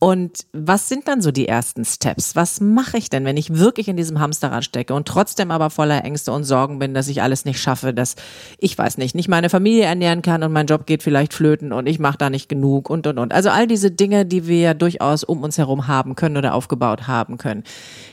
Und 0.00 0.46
was 0.52 0.88
sind 0.88 1.08
dann 1.08 1.20
so 1.20 1.32
die 1.32 1.48
ersten 1.48 1.84
Steps? 1.84 2.36
Was 2.36 2.60
mache 2.60 2.98
ich 2.98 3.10
denn, 3.10 3.24
wenn 3.24 3.36
ich 3.36 3.58
wirklich 3.58 3.88
in 3.88 3.96
diesem 3.96 4.20
Hamsterrad 4.20 4.64
stecke 4.64 4.94
und 4.94 5.08
trotzdem 5.08 5.50
aber 5.50 5.70
voller 5.70 6.04
Ängste 6.04 6.30
und 6.30 6.44
Sorgen 6.44 6.78
bin, 6.78 6.94
dass 6.94 7.08
ich 7.08 7.20
alles 7.20 7.44
nicht 7.44 7.60
schaffe, 7.60 7.92
dass 7.92 8.14
ich 8.58 8.78
weiß 8.78 8.98
nicht, 8.98 9.16
nicht 9.16 9.28
meine 9.28 9.50
Familie 9.50 9.84
ernähren 9.84 10.22
kann 10.22 10.44
und 10.44 10.52
mein 10.52 10.66
Job 10.66 10.86
geht 10.86 11.02
vielleicht 11.02 11.34
flöten 11.34 11.72
und 11.72 11.88
ich 11.88 11.98
mache 11.98 12.16
da 12.16 12.30
nicht 12.30 12.48
genug 12.48 12.88
und 12.88 13.08
und 13.08 13.18
und. 13.18 13.32
Also 13.32 13.50
all 13.50 13.66
diese 13.66 13.90
Dinge, 13.90 14.24
die 14.24 14.46
wir 14.46 14.60
ja 14.60 14.74
durchaus 14.74 15.24
um 15.24 15.42
uns 15.42 15.58
herum 15.58 15.88
haben 15.88 16.14
können 16.14 16.36
oder 16.36 16.54
aufgebaut 16.54 17.08
haben 17.08 17.36
können, 17.36 17.64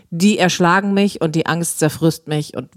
die 0.09 0.39
erschlagen 0.39 0.91
mich 0.95 1.21
und 1.21 1.35
die 1.35 1.45
Angst 1.45 1.77
zerfrisst 1.77 2.27
mich. 2.27 2.57
Und 2.57 2.69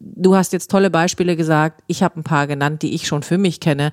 du 0.00 0.34
hast 0.34 0.54
jetzt 0.54 0.70
tolle 0.70 0.88
Beispiele 0.88 1.36
gesagt. 1.36 1.82
Ich 1.88 2.02
habe 2.02 2.20
ein 2.20 2.24
paar 2.24 2.46
genannt, 2.46 2.80
die 2.80 2.94
ich 2.94 3.06
schon 3.06 3.22
für 3.22 3.36
mich 3.36 3.60
kenne. 3.60 3.92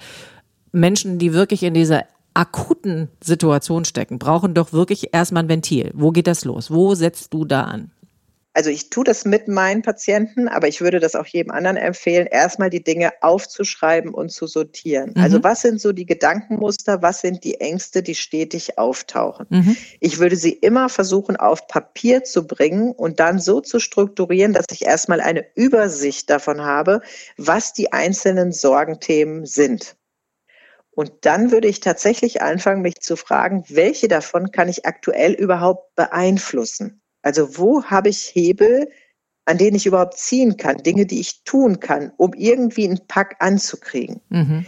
Menschen, 0.71 1.19
die 1.19 1.33
wirklich 1.33 1.63
in 1.63 1.73
dieser 1.73 2.05
akuten 2.33 3.09
Situation 3.23 3.85
stecken, 3.85 4.19
brauchen 4.19 4.53
doch 4.53 4.73
wirklich 4.73 5.13
erstmal 5.13 5.43
ein 5.43 5.49
Ventil. 5.49 5.91
Wo 5.93 6.11
geht 6.11 6.27
das 6.27 6.45
los? 6.45 6.71
Wo 6.71 6.95
setzt 6.95 7.33
du 7.33 7.45
da 7.45 7.63
an? 7.63 7.91
also 8.53 8.69
ich 8.69 8.89
tue 8.89 9.03
das 9.03 9.25
mit 9.25 9.47
meinen 9.47 9.81
Patienten, 9.81 10.47
aber 10.47 10.67
ich 10.67 10.81
würde 10.81 10.99
das 10.99 11.15
auch 11.15 11.25
jedem 11.25 11.51
anderen 11.51 11.77
empfehlen, 11.77 12.27
erstmal 12.27 12.69
die 12.69 12.83
Dinge 12.83 13.11
aufzuschreiben 13.21 14.13
und 14.13 14.31
zu 14.31 14.47
sortieren. 14.47 15.13
Mhm. 15.15 15.21
Also 15.21 15.43
was 15.43 15.61
sind 15.61 15.81
so 15.81 15.91
die 15.91 16.05
Gedankenmuster, 16.05 17.01
was 17.01 17.21
sind 17.21 17.43
die 17.43 17.59
Ängste, 17.59 18.03
die 18.03 18.15
stetig 18.15 18.77
auftauchen? 18.77 19.47
Mhm. 19.49 19.77
Ich 19.99 20.19
würde 20.19 20.35
sie 20.35 20.51
immer 20.51 20.89
versuchen 20.89 21.35
auf 21.35 21.67
Papier 21.67 22.23
zu 22.23 22.45
bringen 22.45 22.91
und 22.91 23.19
dann 23.19 23.39
so 23.39 23.59
zu 23.59 23.79
strukturieren, 23.79 24.53
dass 24.53 24.65
ich 24.71 24.85
erstmal 24.85 25.19
eine 25.19 25.45
Übersicht 25.55 26.29
davon 26.29 26.61
habe, 26.61 27.01
was 27.37 27.73
die 27.73 27.91
einzelnen 27.91 28.51
Sorgenthemen 28.51 29.45
sind. 29.45 29.95
Und 30.95 31.11
dann 31.21 31.51
würde 31.51 31.67
ich 31.67 31.79
tatsächlich 31.79 32.41
anfangen, 32.41 32.81
mich 32.81 33.01
zu 33.01 33.15
fragen, 33.15 33.63
welche 33.67 34.07
davon 34.07 34.51
kann 34.51 34.69
ich 34.69 34.85
aktuell 34.85 35.33
überhaupt 35.33 35.95
beeinflussen? 35.95 37.01
Also 37.23 37.57
wo 37.57 37.83
habe 37.85 38.09
ich 38.09 38.31
Hebel, 38.33 38.89
an 39.45 39.57
denen 39.57 39.75
ich 39.75 39.85
überhaupt 39.85 40.17
ziehen 40.17 40.57
kann, 40.57 40.77
Dinge, 40.77 41.05
die 41.05 41.19
ich 41.19 41.43
tun 41.43 41.79
kann, 41.79 42.11
um 42.17 42.33
irgendwie 42.33 42.85
einen 42.85 43.07
Pack 43.07 43.37
anzukriegen? 43.39 44.21
Mhm. 44.29 44.65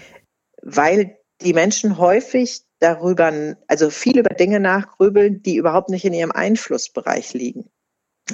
Weil 0.62 1.18
die 1.42 1.54
Menschen 1.54 1.98
häufig 1.98 2.64
darüber, 2.80 3.56
also 3.68 3.90
viel 3.90 4.18
über 4.18 4.34
Dinge 4.34 4.60
nachgrübeln, 4.60 5.44
die 5.44 5.58
überhaupt 5.58 5.90
nicht 5.90 6.06
in 6.06 6.14
ihrem 6.14 6.32
Einflussbereich 6.32 7.34
liegen. 7.34 7.70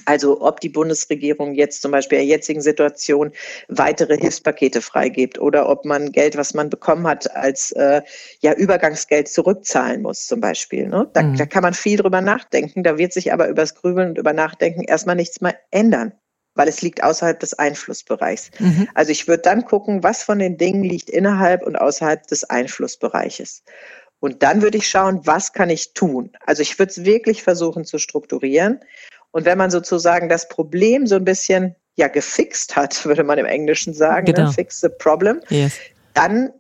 Also 0.06 0.42
ob 0.42 0.62
die 0.62 0.70
Bundesregierung 0.70 1.54
jetzt 1.54 1.82
zum 1.82 1.92
Beispiel 1.92 2.20
in 2.20 2.28
der 2.28 2.38
jetzigen 2.38 2.62
Situation 2.62 3.32
weitere 3.68 4.18
Hilfspakete 4.18 4.82
freigibt 4.82 5.40
oder 5.40 5.68
ob 5.68 5.84
man 5.84 6.12
Geld, 6.12 6.38
was 6.38 6.54
man 6.54 6.70
bekommen 6.70 7.06
hat, 7.08 7.36
als 7.36 7.72
äh, 7.74 8.02
ja 8.40 8.54
Übergangsgeld 8.54 9.28
zurückzahlen 9.28 10.02
muss 10.02 10.28
zum 10.28 10.40
Beispiel. 10.40 10.88
Ne? 10.88 11.10
Da, 11.14 11.24
mhm. 11.24 11.38
da 11.38 11.46
kann 11.46 11.64
man 11.64 11.74
viel 11.74 11.98
drüber 11.98 12.22
nachdenken. 12.22 12.84
Da 12.84 12.98
wird 12.98 13.12
sich 13.12 13.34
aber 13.34 13.50
übers 13.50 13.76
Grübeln 13.76 14.10
und 14.10 14.18
über 14.18 14.34
Nachdenken 14.34 14.84
erstmal 14.84 15.16
nichts 15.16 15.42
mehr 15.42 15.56
ändern 15.72 16.14
weil 16.54 16.68
es 16.68 16.82
liegt 16.82 17.02
außerhalb 17.02 17.40
des 17.40 17.54
Einflussbereichs. 17.54 18.52
Mhm. 18.60 18.90
Also 18.94 19.14
ich 19.14 19.30
würde 19.30 19.44
dann 19.44 19.64
gucken, 19.64 20.04
was 20.04 20.22
von 20.24 20.38
den 20.38 20.58
Dingen 20.58 20.84
liegt 20.84 21.10
innerhalb 21.10 21.66
und 21.66 21.78
außerhalb 21.78 22.28
des 22.28 22.44
Einflussbereiches. 22.44 23.64
Und 24.20 24.44
dann 24.44 24.62
würde 24.62 24.78
ich 24.78 24.88
schauen, 24.88 25.22
was 25.24 25.54
kann 25.54 25.70
ich 25.70 25.94
tun? 25.94 26.32
Also 26.46 26.62
ich 26.62 26.78
würde 26.78 26.92
es 26.92 27.06
wirklich 27.06 27.42
versuchen 27.42 27.86
zu 27.86 27.98
strukturieren 27.98 28.82
und 29.32 29.46
wenn 29.46 29.58
man 29.58 29.72
sozusagen 29.72 30.30
das 30.30 30.48
Problem 30.48 31.08
so 31.08 31.16
ein 31.16 31.26
bisschen 31.26 31.76
ja 31.96 32.08
gefixt 32.08 32.76
hat, 32.76 33.06
würde 33.06 33.24
man 33.24 33.38
im 33.38 33.46
Englischen 33.46 33.94
sagen, 33.94 34.28
ne, 34.28 34.34
genau. 34.34 34.48
ne? 34.48 34.54
fix 34.54 34.82
the 34.82 34.90
problem, 34.90 35.42
yes. 35.50 35.74
dann 36.14 36.52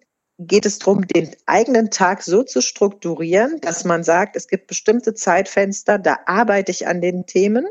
geht 0.48 0.66
es 0.66 0.80
darum, 0.80 1.06
den 1.08 1.36
eigenen 1.46 1.92
Tag 1.92 2.24
so 2.24 2.44
zu 2.44 2.62
strukturieren, 2.62 3.60
dass 3.62 3.86
man 3.86 4.04
sagt, 4.04 4.36
es 4.36 4.48
gibt 4.48 4.68
bestimmte 4.68 5.13
Zeitfenster, 5.13 6.00
da 6.00 6.20
arbeite 6.25 6.72
ich 6.72 6.88
an 6.88 7.01
den 7.01 7.25
Themen 7.28 7.68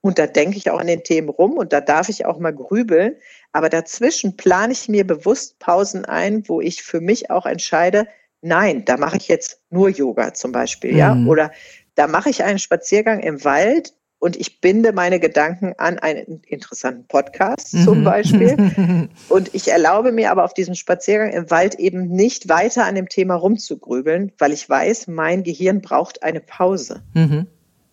und 0.00 0.18
da 0.18 0.26
denke 0.26 0.56
ich 0.56 0.70
auch 0.70 0.80
an 0.80 0.86
den 0.86 1.04
Themen 1.04 1.28
rum 1.28 1.56
und 1.56 1.72
da 1.72 1.80
darf 1.80 2.08
ich 2.08 2.26
auch 2.26 2.38
mal 2.38 2.54
grübeln. 2.54 3.16
Aber 3.52 3.68
dazwischen 3.68 4.36
plane 4.36 4.72
ich 4.72 4.88
mir 4.88 5.06
bewusst 5.06 5.58
Pausen 5.58 6.04
ein, 6.04 6.48
wo 6.48 6.60
ich 6.60 6.82
für 6.82 7.00
mich 7.00 7.30
auch 7.30 7.46
entscheide, 7.46 8.06
nein, 8.40 8.84
da 8.84 8.96
mache 8.96 9.16
ich 9.16 9.28
jetzt 9.28 9.60
nur 9.70 9.88
Yoga 9.88 10.34
zum 10.34 10.52
Beispiel, 10.52 10.92
mhm. 10.92 10.98
ja, 10.98 11.16
oder 11.26 11.50
da 11.94 12.06
mache 12.06 12.30
ich 12.30 12.44
einen 12.44 12.60
Spaziergang 12.60 13.20
im 13.20 13.44
Wald 13.44 13.94
und 14.18 14.36
ich 14.36 14.60
binde 14.60 14.92
meine 14.92 15.20
Gedanken 15.20 15.74
an 15.78 15.98
einen 15.98 16.42
interessanten 16.46 17.06
Podcast 17.06 17.70
zum 17.84 18.00
mhm. 18.00 18.04
Beispiel. 18.04 19.08
Und 19.28 19.54
ich 19.54 19.68
erlaube 19.68 20.10
mir 20.12 20.30
aber 20.30 20.44
auf 20.44 20.54
diesem 20.54 20.74
Spaziergang 20.74 21.30
im 21.32 21.50
Wald 21.50 21.76
eben 21.76 22.08
nicht 22.08 22.48
weiter 22.48 22.84
an 22.84 22.96
dem 22.96 23.08
Thema 23.08 23.34
rumzugrübeln, 23.36 24.32
weil 24.38 24.52
ich 24.52 24.68
weiß, 24.68 25.06
mein 25.06 25.44
Gehirn 25.44 25.80
braucht 25.82 26.22
eine 26.22 26.40
Pause. 26.40 27.02
Mhm. 27.14 27.46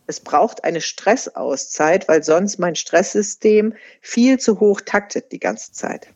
Es 0.07 0.19
braucht 0.19 0.63
eine 0.63 0.81
Stressauszeit, 0.81 2.07
weil 2.07 2.23
sonst 2.23 2.59
mein 2.59 2.75
Stresssystem 2.75 3.73
viel 4.01 4.39
zu 4.39 4.59
hoch 4.59 4.81
taktet 4.81 5.31
die 5.31 5.39
ganze 5.39 5.71
Zeit. 5.73 6.07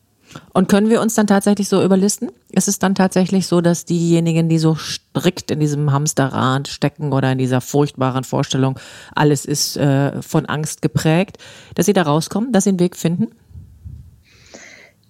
Und 0.54 0.70
können 0.70 0.90
wir 0.90 1.02
uns 1.02 1.16
dann 1.16 1.28
tatsächlich 1.28 1.70
so 1.70 1.84
überlisten? 1.84 2.32
Ist 2.52 2.68
es 2.68 2.80
dann 2.80 2.96
tatsächlich 2.96 3.48
so, 3.48 3.62
dass 3.62 3.86
diejenigen, 3.86 4.50
die 4.50 4.60
so 4.60 4.76
strikt 4.76 5.52
in 5.52 5.60
diesem 5.60 5.92
Hamsterrad 5.92 6.68
stecken 6.68 7.14
oder 7.14 7.32
in 7.32 7.38
dieser 7.38 7.62
furchtbaren 7.62 8.24
Vorstellung, 8.24 8.80
alles 9.16 9.46
ist 9.46 9.78
äh, 9.78 10.22
von 10.22 10.46
Angst 10.46 10.82
geprägt, 10.82 11.38
dass 11.76 11.86
sie 11.86 11.94
da 11.94 12.04
rauskommen, 12.04 12.52
dass 12.52 12.66
sie 12.66 12.72
einen 12.72 12.80
Weg 12.80 12.96
finden? 12.96 13.28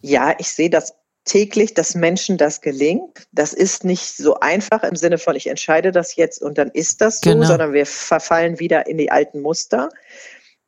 Ja, 0.01 0.33
ich 0.38 0.51
sehe 0.51 0.69
das 0.69 0.93
täglich, 1.25 1.73
dass 1.73 1.95
Menschen 1.95 2.38
das 2.38 2.61
gelingt. 2.61 3.27
Das 3.31 3.53
ist 3.53 3.83
nicht 3.83 4.15
so 4.17 4.39
einfach 4.39 4.83
im 4.83 4.95
Sinne 4.95 5.17
von, 5.17 5.35
ich 5.35 5.47
entscheide 5.47 5.91
das 5.91 6.15
jetzt 6.15 6.41
und 6.41 6.58
dann 6.58 6.69
ist 6.69 7.01
das 7.01 7.19
so, 7.19 7.29
genau. 7.29 7.45
sondern 7.45 7.73
wir 7.73 7.86
verfallen 7.86 8.60
wieder 8.60 8.88
in 8.88 8.97
die 8.97 9.12
alten 9.12 9.41
Muster. 9.41 9.89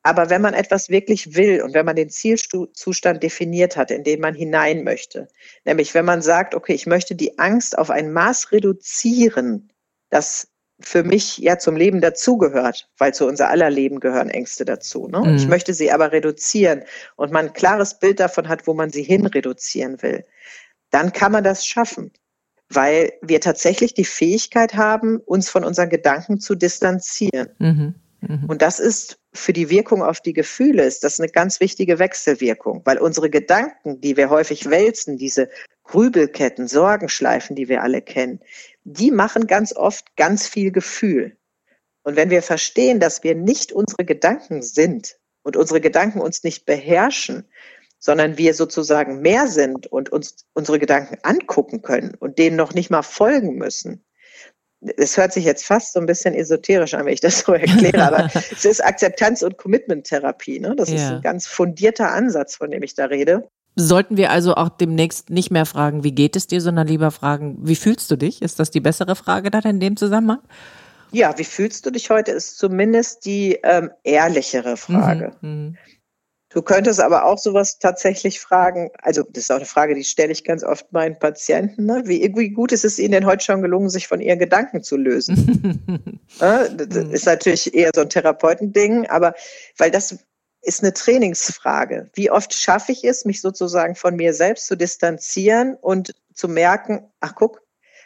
Aber 0.04 0.30
wenn 0.30 0.42
man 0.42 0.54
etwas 0.54 0.90
wirklich 0.90 1.36
will 1.36 1.62
und 1.62 1.74
wenn 1.74 1.86
man 1.86 1.96
den 1.96 2.10
Zielzustand 2.10 3.22
definiert 3.22 3.78
hat, 3.78 3.92
in 3.92 4.04
den 4.04 4.20
man 4.20 4.34
hinein 4.34 4.84
möchte, 4.84 5.28
nämlich 5.64 5.94
wenn 5.94 6.06
man 6.06 6.22
sagt, 6.22 6.56
okay, 6.56 6.74
ich 6.74 6.88
möchte 6.88 7.16
die 7.16 7.38
Angst 7.38 7.78
auf 7.78 7.92
ein 7.92 8.12
Maß 8.12 8.52
reduzieren, 8.52 9.72
das 10.10 10.48
für 10.80 11.04
mich 11.04 11.38
ja 11.38 11.60
zum 11.60 11.76
Leben 11.76 12.02
dazugehört, 12.02 12.90
weil 12.98 13.14
zu 13.14 13.28
unser 13.28 13.50
aller 13.50 13.70
Leben 13.70 14.00
gehören 14.00 14.30
Ängste 14.30 14.66
dazu. 14.66 15.08
Ne? 15.08 15.20
Mhm. 15.20 15.36
Ich 15.36 15.48
möchte 15.48 15.76
sie 15.76 15.92
aber 15.92 16.12
reduzieren 16.12 16.84
und 17.16 17.32
man 17.32 17.48
ein 17.48 17.54
klares 17.54 18.00
Bild 18.00 18.20
davon 18.20 18.48
hat, 18.50 18.66
wo 18.66 18.74
man 18.74 18.90
sie 18.90 19.04
hin 19.04 19.28
reduzieren 19.28 20.02
will, 20.02 20.26
dann 20.90 21.14
kann 21.14 21.32
man 21.32 21.44
das 21.44 21.66
schaffen, 21.66 22.12
weil 22.70 23.14
wir 23.22 23.42
tatsächlich 23.42 23.94
die 23.94 24.06
Fähigkeit 24.06 24.74
haben, 24.74 25.20
uns 25.20 25.50
von 25.50 25.64
unseren 25.64 25.90
Gedanken 25.90 26.40
zu 26.40 26.56
distanzieren. 26.56 27.50
Mhm. 27.60 27.96
Mhm. 28.22 28.46
Und 28.48 28.62
das 28.62 28.80
ist 28.80 29.20
für 29.34 29.54
die 29.54 29.70
Wirkung 29.70 30.04
auf 30.04 30.22
die 30.22 30.34
Gefühle 30.34 30.84
ist 30.84 31.04
das 31.04 31.20
eine 31.20 31.30
ganz 31.30 31.60
wichtige 31.60 32.00
Wechselwirkung, 32.00 32.82
weil 32.86 32.98
unsere 32.98 33.30
Gedanken, 33.30 34.00
die 34.02 34.18
wir 34.18 34.30
häufig 34.30 34.70
wälzen, 34.70 35.18
diese 35.18 35.50
Grübelketten, 35.84 36.68
Sorgenschleifen, 36.68 37.56
die 37.56 37.68
wir 37.68 37.82
alle 37.82 38.02
kennen, 38.02 38.40
die 38.84 39.12
machen 39.12 39.48
ganz 39.48 39.76
oft 39.76 40.16
ganz 40.16 40.48
viel 40.48 40.72
Gefühl. 40.72 41.38
Und 42.04 42.16
wenn 42.16 42.30
wir 42.30 42.42
verstehen, 42.42 43.00
dass 43.00 43.24
wir 43.24 43.36
nicht 43.36 43.72
unsere 43.72 44.06
Gedanken 44.06 44.62
sind 44.62 45.18
und 45.44 45.58
unsere 45.58 45.82
Gedanken 45.82 46.20
uns 46.20 46.44
nicht 46.44 46.66
beherrschen, 46.66 47.48
sondern 48.00 48.38
wir 48.38 48.54
sozusagen 48.54 49.22
mehr 49.22 49.48
sind 49.48 49.86
und 49.88 50.10
uns 50.10 50.48
unsere 50.54 50.80
Gedanken 50.80 51.18
angucken 51.22 51.82
können 51.82 52.16
und 52.16 52.40
denen 52.40 52.56
noch 52.56 52.74
nicht 52.74 52.90
mal 52.90 53.04
folgen 53.04 53.56
müssen, 53.56 54.04
es 54.98 55.18
hört 55.18 55.34
sich 55.34 55.46
jetzt 55.46 55.66
fast 55.66 55.94
so 55.94 56.00
ein 56.00 56.06
bisschen 56.06 56.34
esoterisch 56.34 56.94
an, 56.94 57.06
wenn 57.06 57.14
ich 57.14 57.22
das 57.22 57.40
so 57.40 57.54
erkläre, 57.54 58.04
aber 58.04 58.30
es 58.52 58.66
ist 58.66 58.84
Akzeptanz- 58.84 59.44
und 59.44 59.58
Commitment-Therapie. 59.58 60.60
Ne? 60.60 60.76
Das 60.76 60.90
ja. 60.90 60.96
ist 60.96 61.04
ein 61.04 61.22
ganz 61.22 61.48
fundierter 61.48 62.12
Ansatz, 62.12 62.56
von 62.56 62.72
dem 62.72 62.84
ich 62.84 62.96
da 62.96 63.06
rede. 63.06 63.48
Sollten 63.76 64.18
wir 64.18 64.32
also 64.32 64.56
auch 64.56 64.70
demnächst 64.70 65.30
nicht 65.30 65.50
mehr 65.50 65.66
fragen, 65.66 66.04
wie 66.04 66.12
geht 66.12 66.36
es 66.36 66.48
dir, 66.48 66.60
sondern 66.60 66.88
lieber 66.88 67.12
fragen, 67.12 67.58
wie 67.62 67.76
fühlst 67.76 68.12
du 68.12 68.18
dich? 68.18 68.42
Ist 68.42 68.60
das 68.60 68.70
die 68.70 68.82
bessere 68.82 69.16
Frage 69.16 69.50
dann 69.50 69.64
in 69.64 69.80
dem 69.80 69.96
Zusammenhang? 69.96 70.40
Ja, 71.12 71.38
wie 71.38 71.44
fühlst 71.44 71.86
du 71.86 71.92
dich 71.92 72.10
heute, 72.10 72.32
ist 72.32 72.58
zumindest 72.58 73.26
die 73.26 73.60
ähm, 73.64 73.92
ehrlichere 74.04 74.78
Frage. 74.78 75.34
Mhm, 75.42 75.50
mhm. 75.50 75.78
Du 76.54 76.62
könntest 76.62 77.00
aber 77.00 77.26
auch 77.26 77.38
sowas 77.38 77.80
tatsächlich 77.80 78.42
fragen, 78.42 78.92
also 79.02 79.24
das 79.24 79.44
ist 79.44 79.52
auch 79.52 79.56
eine 79.56 79.66
Frage, 79.66 79.96
die 79.96 80.04
stelle 80.04 80.34
ich 80.34 80.44
ganz 80.44 80.64
oft 80.64 80.92
meinen 80.92 81.18
Patienten, 81.18 81.86
ne? 81.86 82.04
wie, 82.06 82.30
wie 82.36 82.50
gut 82.50 82.74
ist 82.74 82.84
es 82.84 83.00
ihnen 83.00 83.14
denn 83.14 83.26
heute 83.26 83.46
schon 83.46 83.62
gelungen, 83.62 83.90
sich 83.90 84.08
von 84.08 84.20
ihren 84.20 84.38
Gedanken 84.38 84.84
zu 84.84 84.98
lösen? 84.98 86.20
das 86.40 86.70
mhm. 86.72 87.12
ist 87.12 87.26
natürlich 87.26 87.74
eher 87.74 87.92
so 87.96 88.02
ein 88.02 88.10
Therapeutending, 88.10 89.08
aber 89.08 89.34
weil 89.78 89.92
das 89.92 90.18
ist 90.62 90.84
eine 90.84 90.94
Trainingsfrage. 90.94 92.10
Wie 92.14 92.30
oft 92.30 92.54
schaffe 92.54 92.92
ich 92.92 93.06
es, 93.06 93.24
mich 93.24 93.40
sozusagen 93.40 93.96
von 93.96 94.18
mir 94.18 94.34
selbst 94.34 94.68
zu 94.68 94.76
distanzieren 94.76 95.76
und 95.80 96.14
zu 96.34 96.50
merken, 96.50 97.10
ach 97.22 97.34
guck, 97.34 97.62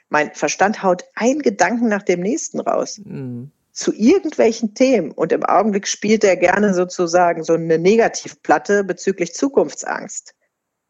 mein 0.10 0.34
Verstand 0.36 0.84
haut 0.84 1.04
einen 1.16 1.42
Gedanken 1.42 1.88
nach 1.88 2.04
dem 2.04 2.20
nächsten 2.20 2.60
raus. 2.60 3.02
Mhm 3.04 3.52
zu 3.76 3.94
irgendwelchen 3.94 4.74
Themen. 4.74 5.12
Und 5.12 5.32
im 5.34 5.44
Augenblick 5.44 5.88
spielt 5.88 6.24
er 6.24 6.38
gerne 6.38 6.74
sozusagen 6.74 7.44
so 7.44 7.54
eine 7.54 7.78
Negativplatte 7.78 8.86
bezüglich 8.86 9.34
Zukunftsangst, 9.34 10.34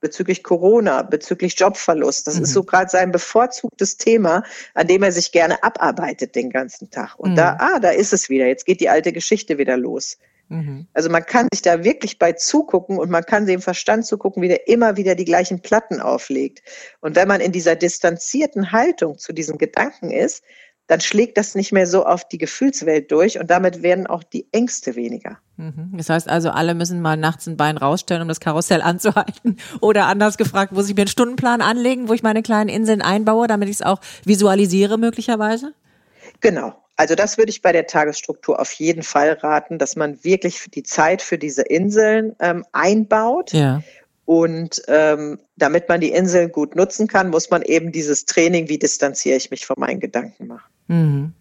bezüglich 0.02 0.43
Corona, 0.43 1.02
bezüglich 1.02 1.60
Jobverlust. 1.60 2.28
Das 2.28 2.38
mhm. 2.38 2.43
ist 2.43 2.54
so 2.54 2.63
gerade 2.63 2.91
sein 2.91 3.12
bevorzugtes 3.12 3.98
Thema, 3.98 4.43
an 4.76 4.88
dem 4.88 5.02
er 5.02 5.12
sich 5.12 5.32
gerne 5.32 5.63
abarbeitet 5.63 6.36
den 6.36 6.52
ganzen 6.52 6.91
Tag. 6.91 7.15
Und 7.17 7.32
mhm. 7.32 7.36
da, 7.36 7.58
ah, 7.60 7.80
da 7.80 7.89
ist 7.89 8.13
es 8.13 8.30
wieder. 8.30 8.45
Jetzt 8.45 8.67
geht 8.67 8.80
die 8.82 8.89
alte 8.89 9.12
Geschichte 9.12 9.58
wieder 9.58 9.78
los. 9.78 10.19
Mhm. 10.50 10.86
Also 10.93 11.10
man 11.10 11.26
kann 11.26 11.48
sich 11.52 11.63
da 11.63 11.84
wirklich 11.84 12.19
bei 12.19 12.34
zugucken 12.34 13.00
und 13.00 13.10
man 13.10 13.24
kann 13.24 13.48
dem 13.48 13.62
Verstand 13.62 14.06
zugucken, 14.06 14.43
wie 14.43 14.48
der 14.48 14.67
immer 14.67 14.95
wieder 14.95 15.15
die 15.15 15.26
gleichen 15.26 15.60
Platten 15.60 16.00
auflegt. 16.00 16.62
Und 17.02 17.15
wenn 17.15 17.28
man 17.28 17.41
in 17.41 17.52
dieser 17.52 17.76
distanzierten 17.76 18.71
Haltung 18.71 19.17
zu 19.17 19.34
diesen 19.34 19.58
Gedanken 19.58 20.12
ist, 20.12 20.43
dann 20.88 21.02
schlägt 21.02 21.38
das 21.38 21.56
nicht 21.56 21.71
mehr 21.71 21.88
so 21.88 22.06
auf 22.06 22.28
die 22.28 22.38
Gefühlswelt 22.38 23.12
durch 23.12 23.39
und 23.39 23.50
damit 23.50 23.82
werden 23.82 24.06
auch 24.06 24.24
die 24.24 24.48
Ängste 24.52 24.95
weniger. 24.95 25.39
Mhm. 25.58 25.91
Das 25.93 26.10
heißt 26.10 26.30
also, 26.30 26.52
alle 26.52 26.76
müssen 26.76 27.02
mal 27.02 27.17
nachts 27.17 27.48
ein 27.48 27.58
Bein 27.58 27.78
rausstellen, 27.78 28.21
um 28.21 28.28
das 28.28 28.39
Karussell 28.39 28.82
anzuhalten. 28.84 29.58
Oder 29.82 30.06
anders 30.06 30.38
gefragt, 30.38 30.71
muss 30.71 30.88
ich 30.88 30.95
mir 30.95 31.02
einen 31.02 31.08
Stundenplan 31.08 31.62
anlegen, 31.62 32.08
wo 32.08 32.13
ich 32.13 32.24
meine 32.24 32.43
kleinen 32.43 32.69
Inseln 32.69 33.02
einbaue, 33.02 33.48
damit 33.48 33.69
ich 33.69 33.76
es 33.76 33.82
auch 33.82 34.00
visualisiere 34.26 34.98
möglicherweise? 34.98 35.74
Genau. 36.41 36.76
Also 36.98 37.15
das 37.15 37.38
würde 37.38 37.50
ich 37.50 37.62
bei 37.62 37.71
der 37.71 37.88
Tagesstruktur 37.88 38.60
auf 38.60 38.71
jeden 38.74 39.04
Fall 39.04 39.34
raten, 39.41 39.80
dass 39.80 39.95
man 39.95 40.24
wirklich 40.24 40.65
die 40.74 40.84
Zeit 40.84 41.21
für 41.21 41.38
diese 41.38 41.63
Inseln 41.63 42.36
ähm, 42.39 42.63
einbaut. 42.71 43.52
Ja. 43.52 43.82
Und 44.26 44.82
ähm, 44.88 45.39
damit 45.56 45.89
man 45.89 46.00
die 46.02 46.12
Inseln 46.12 46.52
gut 46.52 46.76
nutzen 46.76 47.08
kann, 47.08 47.30
muss 47.30 47.50
man 47.50 47.62
eben 47.62 47.91
dieses 47.91 48.26
Training, 48.26 48.69
wie 48.69 48.80
distanziere 48.80 49.38
ich 49.38 49.52
mich 49.52 49.65
von 49.65 49.76
meinen 49.78 50.00
Gedanken 50.00 50.48
machen. 50.48 50.75
Mhm. 50.88 51.34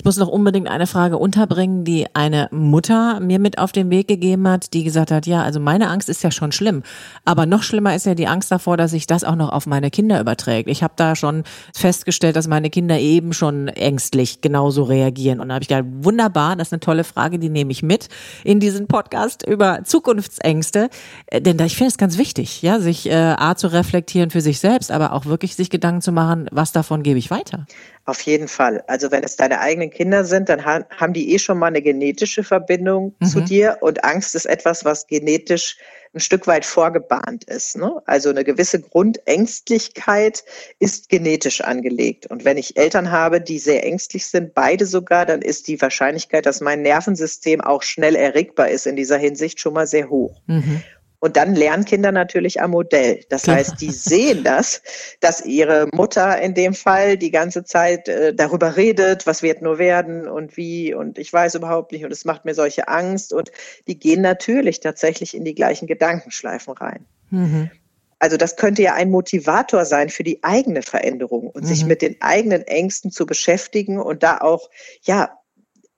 Ich 0.00 0.04
muss 0.06 0.16
noch 0.16 0.28
unbedingt 0.28 0.66
eine 0.66 0.86
Frage 0.86 1.18
unterbringen, 1.18 1.84
die 1.84 2.06
eine 2.14 2.48
Mutter 2.52 3.20
mir 3.20 3.38
mit 3.38 3.58
auf 3.58 3.70
den 3.70 3.90
Weg 3.90 4.08
gegeben 4.08 4.48
hat, 4.48 4.72
die 4.72 4.82
gesagt 4.82 5.10
hat, 5.10 5.26
ja, 5.26 5.42
also 5.42 5.60
meine 5.60 5.90
Angst 5.90 6.08
ist 6.08 6.22
ja 6.22 6.30
schon 6.30 6.52
schlimm, 6.52 6.82
aber 7.26 7.44
noch 7.44 7.62
schlimmer 7.62 7.94
ist 7.94 8.06
ja 8.06 8.14
die 8.14 8.26
Angst 8.26 8.50
davor, 8.50 8.78
dass 8.78 8.92
sich 8.92 9.06
das 9.06 9.24
auch 9.24 9.34
noch 9.34 9.52
auf 9.52 9.66
meine 9.66 9.90
Kinder 9.90 10.18
überträgt. 10.18 10.70
Ich 10.70 10.82
habe 10.82 10.94
da 10.96 11.16
schon 11.16 11.44
festgestellt, 11.74 12.34
dass 12.36 12.48
meine 12.48 12.70
Kinder 12.70 12.98
eben 12.98 13.34
schon 13.34 13.68
ängstlich 13.68 14.40
genauso 14.40 14.84
reagieren. 14.84 15.38
Und 15.38 15.48
da 15.48 15.56
habe 15.56 15.64
ich 15.64 15.68
gedacht, 15.68 15.84
wunderbar, 16.00 16.56
das 16.56 16.68
ist 16.68 16.72
eine 16.72 16.80
tolle 16.80 17.04
Frage, 17.04 17.38
die 17.38 17.50
nehme 17.50 17.70
ich 17.70 17.82
mit 17.82 18.08
in 18.42 18.58
diesen 18.58 18.86
Podcast 18.86 19.46
über 19.46 19.84
Zukunftsängste. 19.84 20.88
Äh, 21.26 21.42
denn 21.42 21.58
da, 21.58 21.66
ich 21.66 21.76
finde 21.76 21.88
es 21.88 21.98
ganz 21.98 22.16
wichtig, 22.16 22.62
ja, 22.62 22.80
sich 22.80 23.06
äh, 23.06 23.34
A 23.36 23.54
zu 23.54 23.70
reflektieren 23.70 24.30
für 24.30 24.40
sich 24.40 24.60
selbst, 24.60 24.90
aber 24.90 25.12
auch 25.12 25.26
wirklich 25.26 25.56
sich 25.56 25.68
Gedanken 25.68 26.00
zu 26.00 26.10
machen, 26.10 26.48
was 26.52 26.72
davon 26.72 27.02
gebe 27.02 27.18
ich 27.18 27.30
weiter. 27.30 27.66
Auf 28.06 28.22
jeden 28.22 28.48
Fall. 28.48 28.82
Also 28.86 29.10
wenn 29.10 29.22
es 29.22 29.36
deine 29.36 29.60
eigenen 29.60 29.90
Kinder 29.90 30.24
sind, 30.24 30.48
dann 30.48 30.64
haben 30.64 31.12
die 31.12 31.32
eh 31.32 31.38
schon 31.38 31.58
mal 31.58 31.66
eine 31.66 31.82
genetische 31.82 32.42
Verbindung 32.42 33.14
mhm. 33.20 33.26
zu 33.26 33.40
dir 33.40 33.78
und 33.80 34.04
Angst 34.04 34.34
ist 34.34 34.46
etwas, 34.46 34.84
was 34.84 35.06
genetisch 35.06 35.76
ein 36.12 36.20
Stück 36.20 36.46
weit 36.46 36.64
vorgebahnt 36.64 37.44
ist. 37.44 37.76
Ne? 37.76 38.02
Also 38.04 38.30
eine 38.30 38.42
gewisse 38.42 38.80
Grundängstlichkeit 38.80 40.44
ist 40.80 41.08
genetisch 41.08 41.60
angelegt. 41.60 42.26
Und 42.26 42.44
wenn 42.44 42.56
ich 42.56 42.76
Eltern 42.76 43.12
habe, 43.12 43.40
die 43.40 43.60
sehr 43.60 43.84
ängstlich 43.84 44.26
sind, 44.26 44.54
beide 44.54 44.86
sogar, 44.86 45.24
dann 45.24 45.40
ist 45.40 45.68
die 45.68 45.80
Wahrscheinlichkeit, 45.80 46.46
dass 46.46 46.60
mein 46.60 46.82
Nervensystem 46.82 47.60
auch 47.60 47.82
schnell 47.82 48.16
erregbar 48.16 48.70
ist 48.70 48.86
in 48.86 48.96
dieser 48.96 49.18
Hinsicht 49.18 49.60
schon 49.60 49.74
mal 49.74 49.86
sehr 49.86 50.10
hoch. 50.10 50.40
Mhm. 50.46 50.82
Und 51.20 51.36
dann 51.36 51.54
lernen 51.54 51.84
Kinder 51.84 52.12
natürlich 52.12 52.62
am 52.62 52.70
Modell. 52.70 53.22
Das 53.28 53.46
heißt, 53.46 53.80
die 53.80 53.90
sehen 53.90 54.42
das, 54.42 54.82
dass 55.20 55.44
ihre 55.44 55.86
Mutter 55.92 56.40
in 56.40 56.54
dem 56.54 56.72
Fall 56.72 57.18
die 57.18 57.30
ganze 57.30 57.62
Zeit 57.62 58.08
äh, 58.08 58.34
darüber 58.34 58.76
redet, 58.76 59.26
was 59.26 59.42
wird 59.42 59.60
nur 59.60 59.78
werden 59.78 60.26
und 60.26 60.56
wie 60.56 60.94
und 60.94 61.18
ich 61.18 61.30
weiß 61.30 61.56
überhaupt 61.56 61.92
nicht 61.92 62.06
und 62.06 62.10
es 62.10 62.24
macht 62.24 62.46
mir 62.46 62.54
solche 62.54 62.88
Angst 62.88 63.34
und 63.34 63.52
die 63.86 63.98
gehen 63.98 64.22
natürlich 64.22 64.80
tatsächlich 64.80 65.36
in 65.36 65.44
die 65.44 65.54
gleichen 65.54 65.86
Gedankenschleifen 65.86 66.72
rein. 66.72 67.04
Mhm. 67.28 67.70
Also 68.18 68.38
das 68.38 68.56
könnte 68.56 68.82
ja 68.82 68.94
ein 68.94 69.10
Motivator 69.10 69.84
sein 69.84 70.08
für 70.08 70.24
die 70.24 70.42
eigene 70.42 70.82
Veränderung 70.82 71.48
und 71.48 71.64
mhm. 71.64 71.68
sich 71.68 71.84
mit 71.84 72.00
den 72.00 72.16
eigenen 72.20 72.62
Ängsten 72.62 73.10
zu 73.10 73.26
beschäftigen 73.26 73.98
und 73.98 74.22
da 74.22 74.38
auch, 74.38 74.70
ja, 75.02 75.36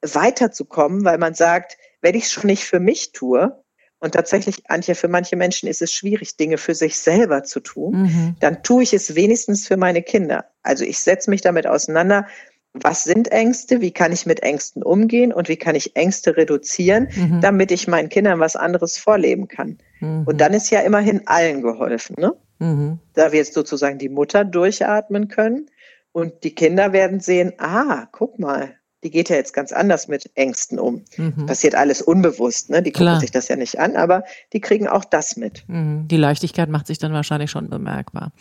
weiterzukommen, 0.03 1.05
weil 1.05 1.19
man 1.19 1.35
sagt, 1.35 1.77
wenn 2.01 2.17
ich 2.17 2.25
es 2.25 2.33
schon 2.33 2.47
nicht 2.47 2.65
für 2.65 2.81
mich 2.81 3.13
tue, 3.13 3.63
und 4.03 4.15
tatsächlich, 4.15 4.69
Antje, 4.69 4.97
für 4.97 5.07
manche 5.07 5.37
Menschen 5.37 5.69
ist 5.69 5.81
es 5.81 5.93
schwierig, 5.93 6.37
Dinge 6.37 6.59
für 6.59 6.75
sich 6.75 6.99
selber 6.99 7.45
zu 7.45 7.61
tun. 7.61 8.03
Mhm. 8.03 8.37
Dann 8.41 8.65
tue 8.65 8.83
ich 8.83 8.93
es 8.93 9.15
wenigstens 9.15 9.69
für 9.69 9.77
meine 9.77 10.03
Kinder. 10.03 10.47
Also 10.65 10.85
ich 10.85 10.99
setze 10.99 11.31
mich 11.31 11.41
damit 11.41 11.69
auseinander, 11.69 12.27
was 12.73 13.05
sind 13.05 13.31
Ängste, 13.31 13.81
wie 13.81 13.93
kann 13.93 14.11
ich 14.11 14.27
mit 14.27 14.43
Ängsten 14.43 14.83
umgehen 14.83 15.33
und 15.33 15.49
wie 15.49 15.57
kann 15.57 15.77
ich 15.77 15.95
Ängste 15.95 16.37
reduzieren, 16.37 17.11
mhm. 17.15 17.41
damit 17.43 17.71
ich 17.71 17.87
meinen 17.87 18.09
Kindern 18.09 18.41
was 18.41 18.57
anderes 18.57 18.99
vorleben 18.99 19.47
kann. 19.47 19.79
Mhm. 20.01 20.25
Und 20.27 20.41
dann 20.41 20.53
ist 20.53 20.71
ja 20.71 20.81
immerhin 20.81 21.29
allen 21.29 21.63
geholfen, 21.63 22.17
ne? 22.19 22.33
Mhm. 22.59 22.99
Da 23.15 23.31
wir 23.31 23.39
jetzt 23.39 23.55
sozusagen 23.55 23.99
die 23.99 24.09
Mutter 24.09 24.45
durchatmen 24.45 25.29
können 25.29 25.71
und 26.11 26.43
die 26.43 26.57
Kinder 26.57 26.93
werden 26.93 27.21
sehen, 27.21 27.53
ah, 27.59 28.09
guck 28.11 28.41
mal, 28.41 28.75
die 29.03 29.11
geht 29.11 29.29
ja 29.29 29.37
jetzt 29.37 29.53
ganz 29.53 29.73
anders 29.73 30.09
mit 30.09 30.31
Ängsten 30.35 30.79
um. 30.79 31.05
Mhm. 31.17 31.47
Passiert 31.47 31.75
alles 31.75 32.03
unbewusst, 32.03 32.71
ne? 32.71 32.83
Die 32.83 32.93
gucken 32.93 33.07
Klar. 33.07 33.21
sich 33.21 33.31
das 33.31 33.49
ja 33.49 33.57
nicht 33.57 33.79
an, 33.79 33.97
aber 33.97 34.25
die 34.53 34.61
kriegen 34.61 34.87
auch 34.87 35.05
das 35.05 35.37
mit. 35.37 35.65
Mhm. 35.69 36.07
Die 36.09 36.17
Leichtigkeit 36.17 36.69
macht 36.69 36.87
sich 36.87 36.99
dann 36.99 37.13
wahrscheinlich 37.13 37.51
schon 37.51 37.69
bemerkbar. 37.69 38.33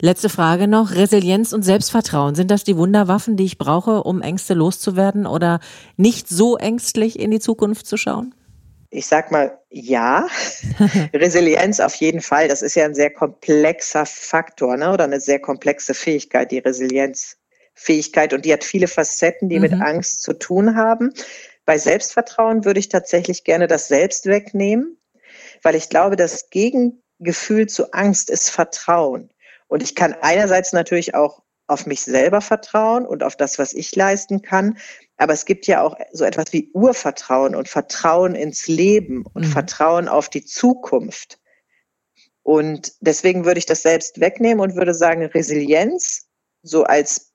Letzte 0.00 0.28
Frage 0.28 0.68
noch. 0.68 0.94
Resilienz 0.94 1.52
und 1.52 1.62
Selbstvertrauen. 1.62 2.34
Sind 2.34 2.50
das 2.50 2.64
die 2.64 2.76
Wunderwaffen, 2.76 3.36
die 3.36 3.44
ich 3.44 3.56
brauche, 3.56 4.02
um 4.02 4.20
Ängste 4.20 4.52
loszuwerden 4.54 5.26
oder 5.26 5.60
nicht 5.96 6.28
so 6.28 6.56
ängstlich 6.58 7.18
in 7.18 7.30
die 7.30 7.40
Zukunft 7.40 7.86
zu 7.86 7.96
schauen? 7.96 8.34
Ich 8.90 9.06
sag 9.06 9.32
mal, 9.32 9.58
ja. 9.70 10.26
Resilienz 11.14 11.80
auf 11.80 11.94
jeden 11.96 12.20
Fall. 12.20 12.46
Das 12.48 12.62
ist 12.62 12.76
ja 12.76 12.84
ein 12.84 12.94
sehr 12.94 13.10
komplexer 13.10 14.06
Faktor, 14.06 14.76
ne? 14.76 14.92
Oder 14.92 15.04
eine 15.04 15.20
sehr 15.20 15.40
komplexe 15.40 15.94
Fähigkeit, 15.94 16.50
die 16.50 16.58
Resilienz 16.58 17.36
Fähigkeit 17.76 18.32
und 18.32 18.44
die 18.44 18.52
hat 18.52 18.64
viele 18.64 18.88
Facetten, 18.88 19.48
die 19.48 19.56
mhm. 19.56 19.62
mit 19.62 19.72
Angst 19.74 20.22
zu 20.22 20.32
tun 20.32 20.76
haben. 20.76 21.12
Bei 21.64 21.78
Selbstvertrauen 21.78 22.64
würde 22.64 22.80
ich 22.80 22.88
tatsächlich 22.88 23.44
gerne 23.44 23.66
das 23.68 23.86
Selbst 23.86 24.26
wegnehmen, 24.26 24.98
weil 25.62 25.74
ich 25.74 25.88
glaube, 25.88 26.16
das 26.16 26.50
Gegengefühl 26.50 27.68
zu 27.68 27.92
Angst 27.92 28.30
ist 28.30 28.50
Vertrauen. 28.50 29.30
Und 29.68 29.82
ich 29.82 29.94
kann 29.94 30.14
einerseits 30.20 30.72
natürlich 30.72 31.14
auch 31.14 31.42
auf 31.66 31.86
mich 31.86 32.02
selber 32.02 32.40
vertrauen 32.40 33.04
und 33.04 33.22
auf 33.22 33.36
das, 33.36 33.58
was 33.58 33.72
ich 33.72 33.94
leisten 33.94 34.40
kann. 34.40 34.78
Aber 35.16 35.32
es 35.32 35.44
gibt 35.44 35.66
ja 35.66 35.82
auch 35.82 35.96
so 36.12 36.24
etwas 36.24 36.52
wie 36.52 36.70
Urvertrauen 36.72 37.56
und 37.56 37.68
Vertrauen 37.68 38.34
ins 38.34 38.68
Leben 38.68 39.26
und 39.34 39.46
mhm. 39.46 39.50
Vertrauen 39.50 40.08
auf 40.08 40.28
die 40.28 40.44
Zukunft. 40.44 41.40
Und 42.42 42.92
deswegen 43.00 43.44
würde 43.44 43.58
ich 43.58 43.66
das 43.66 43.82
selbst 43.82 44.20
wegnehmen 44.20 44.60
und 44.60 44.76
würde 44.76 44.94
sagen, 44.94 45.24
Resilienz 45.24 46.28
so 46.62 46.84
als 46.84 47.32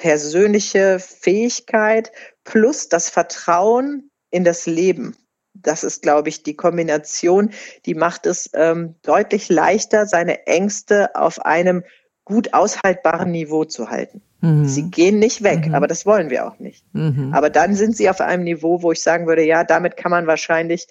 persönliche 0.00 0.98
Fähigkeit 0.98 2.10
plus 2.42 2.88
das 2.88 3.10
Vertrauen 3.10 4.10
in 4.30 4.44
das 4.44 4.66
Leben. 4.66 5.14
Das 5.52 5.84
ist, 5.84 6.02
glaube 6.02 6.30
ich, 6.30 6.42
die 6.42 6.56
Kombination, 6.56 7.50
die 7.84 7.94
macht 7.94 8.24
es 8.24 8.50
ähm, 8.54 8.94
deutlich 9.02 9.50
leichter, 9.50 10.06
seine 10.06 10.46
Ängste 10.46 11.14
auf 11.14 11.44
einem 11.44 11.84
gut 12.24 12.54
aushaltbaren 12.54 13.30
Niveau 13.30 13.64
zu 13.64 13.90
halten. 13.90 14.22
Mhm. 14.40 14.66
Sie 14.66 14.90
gehen 14.90 15.18
nicht 15.18 15.42
weg, 15.42 15.66
mhm. 15.66 15.74
aber 15.74 15.86
das 15.86 16.06
wollen 16.06 16.30
wir 16.30 16.46
auch 16.46 16.58
nicht. 16.58 16.82
Mhm. 16.94 17.32
Aber 17.34 17.50
dann 17.50 17.74
sind 17.74 17.94
sie 17.94 18.08
auf 18.08 18.22
einem 18.22 18.44
Niveau, 18.44 18.82
wo 18.82 18.92
ich 18.92 19.02
sagen 19.02 19.26
würde, 19.26 19.44
ja, 19.44 19.64
damit 19.64 19.98
kann 19.98 20.10
man 20.10 20.26
wahrscheinlich 20.26 20.86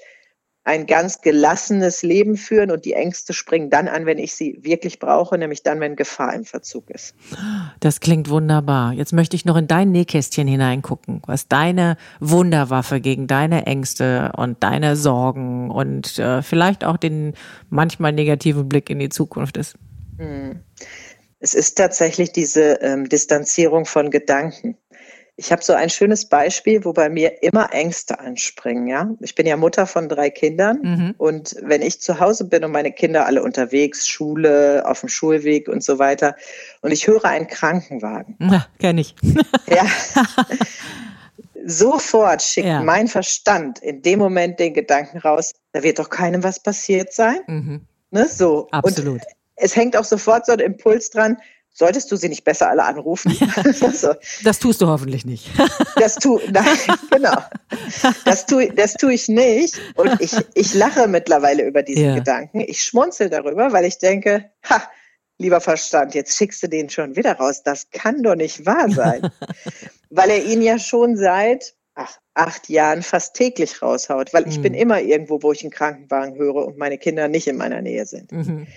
ein 0.64 0.86
ganz 0.86 1.22
gelassenes 1.22 2.04
Leben 2.04 2.38
führen 2.38 2.70
und 2.70 2.86
die 2.86 2.94
Ängste 2.94 3.34
springen 3.34 3.70
dann 3.70 3.88
an, 3.88 4.06
wenn 4.06 4.18
ich 4.18 4.36
sie 4.36 4.60
wirklich 4.62 5.00
brauche, 5.00 5.38
nämlich 5.38 5.64
dann, 5.64 5.80
wenn 5.80 5.96
Gefahr 5.96 6.34
im 6.34 6.46
Verzug 6.46 6.90
ist. 6.90 7.16
Das 7.80 8.00
klingt 8.02 8.30
wunderbar. 8.30 8.94
Jetzt 8.94 9.14
möchte 9.14 9.36
ich 9.36 9.46
noch 9.46 9.56
in 9.56 9.68
dein 9.68 9.92
Nähkästchen 9.92 10.48
hineingucken, 10.48 11.22
was 11.26 11.48
deine 11.48 11.98
Wunderwaffe 12.20 13.02
gegen 13.02 13.26
deine 13.28 13.66
Ängste 13.66 14.32
und 14.36 14.62
deine 14.62 14.96
Sorgen 14.96 15.72
und 15.72 16.20
äh, 16.20 16.42
vielleicht 16.42 16.84
auch 16.84 16.98
den 16.98 17.34
manchmal 17.70 18.12
negativen 18.12 18.70
Blick 18.70 18.90
in 18.90 19.00
die 19.00 19.10
Zukunft 19.10 19.58
ist. 19.58 19.76
Hm. 20.18 20.60
Es 21.40 21.54
ist 21.54 21.78
tatsächlich 21.78 22.34
diese 22.34 22.80
ähm, 22.82 23.08
Distanzierung 23.08 23.86
von 23.86 24.12
Gedanken. 24.12 24.78
Ich 25.40 25.54
habe 25.54 25.64
so 25.64 25.72
ein 25.72 25.90
schönes 25.90 26.26
Beispiel, 26.26 26.84
wo 26.84 26.92
bei 26.92 27.10
mir 27.10 27.42
immer 27.42 27.72
Ängste 27.72 28.20
anspringen. 28.20 28.88
Ja, 28.88 29.10
ich 29.22 29.36
bin 29.36 29.48
ja 29.48 29.56
Mutter 29.56 29.88
von 29.88 30.10
drei 30.10 30.30
Kindern 30.30 30.80
mhm. 30.82 31.16
und 31.18 31.56
wenn 31.62 31.82
ich 31.82 32.02
zu 32.02 32.20
Hause 32.20 32.44
bin 32.44 32.66
und 32.66 32.74
meine 32.74 32.92
Kinder 32.92 33.26
alle 33.26 33.42
unterwegs, 33.42 34.06
Schule, 34.06 34.84
auf 34.86 35.00
dem 35.00 35.08
Schulweg 35.08 35.70
und 35.70 35.82
so 35.82 35.98
weiter, 35.98 36.36
und 36.82 36.92
ich 36.92 37.08
höre 37.08 37.24
einen 37.24 37.48
Krankenwagen. 37.48 38.36
Ja, 38.42 38.68
kenne 38.80 39.00
ich. 39.00 39.16
ja. 39.68 39.86
Sofort 41.66 42.42
schickt 42.42 42.68
ja. 42.68 42.84
mein 42.84 43.08
Verstand 43.08 43.80
in 43.80 44.02
dem 44.02 44.20
Moment 44.20 44.60
den 44.60 44.74
Gedanken 44.74 45.20
raus, 45.20 45.54
da 45.72 45.84
wird 45.84 46.00
doch 46.00 46.10
keinem 46.10 46.44
was 46.44 46.62
passiert 46.62 47.14
sein. 47.14 47.40
Mhm. 47.48 47.88
Ne, 48.12 48.28
so. 48.28 48.68
Absolut. 48.72 49.22
Und 49.22 49.24
es 49.56 49.74
hängt 49.74 49.96
auch 49.96 50.04
sofort 50.04 50.48
so 50.48 50.52
ein 50.52 50.60
Impuls 50.60 51.12
dran, 51.12 51.38
Solltest 51.74 52.12
du 52.12 52.16
sie 52.18 52.30
nicht 52.30 52.44
besser 52.44 52.70
alle 52.70 52.84
anrufen? 52.84 53.32
so. 53.94 54.14
Das 54.44 54.60
tust 54.60 54.82
du 54.82 54.88
hoffentlich 54.88 55.26
nicht. 55.26 55.50
das 55.96 56.16
tu, 56.16 56.40
nein, 56.52 56.66
genau. 57.10 57.38
Das 58.26 58.46
tue, 58.46 58.74
das 58.74 58.96
tue 58.96 59.14
ich 59.14 59.30
nicht. 59.30 59.80
Und 59.96 60.20
ich, 60.20 60.34
ich 60.56 60.74
lache 60.74 61.08
mittlerweile 61.08 61.66
über 61.66 61.84
diesen 61.84 62.06
ja. 62.06 62.16
Gedanken. 62.16 62.60
Ich 62.62 62.84
schmunzel 62.84 63.30
darüber, 63.30 63.72
weil 63.72 63.86
ich 63.86 63.98
denke, 63.98 64.52
ha, 64.70 64.82
lieber 65.38 65.62
Verstand, 65.62 66.16
jetzt 66.16 66.38
schickst 66.38 66.62
du 66.64 66.68
den 66.68 66.90
schon 66.90 67.16
wieder 67.16 67.34
raus. 67.34 67.64
Das 67.64 67.90
kann 67.92 68.24
doch 68.24 68.36
nicht 68.36 68.66
wahr 68.66 68.90
sein. 68.90 69.32
weil 70.10 70.30
er 70.32 70.44
ihn 70.44 70.62
ja 70.62 70.80
schon 70.80 71.16
seit 71.16 71.76
ach, 71.96 72.18
acht 72.34 72.70
Jahren 72.70 73.04
fast 73.04 73.36
täglich 73.36 73.82
raushaut. 73.82 74.34
Weil 74.34 74.48
ich 74.48 74.58
mhm. 74.58 74.64
bin 74.64 74.74
immer 74.74 75.00
irgendwo, 75.02 75.42
wo 75.42 75.52
ich 75.52 75.62
einen 75.62 75.72
Krankenwagen 75.72 76.36
höre 76.36 76.66
und 76.66 76.78
meine 76.78 76.98
Kinder 76.98 77.28
nicht 77.28 77.48
in 77.48 77.58
meiner 77.58 77.82
Nähe 77.82 78.06
sind. 78.06 78.32
Mhm. 78.32 78.68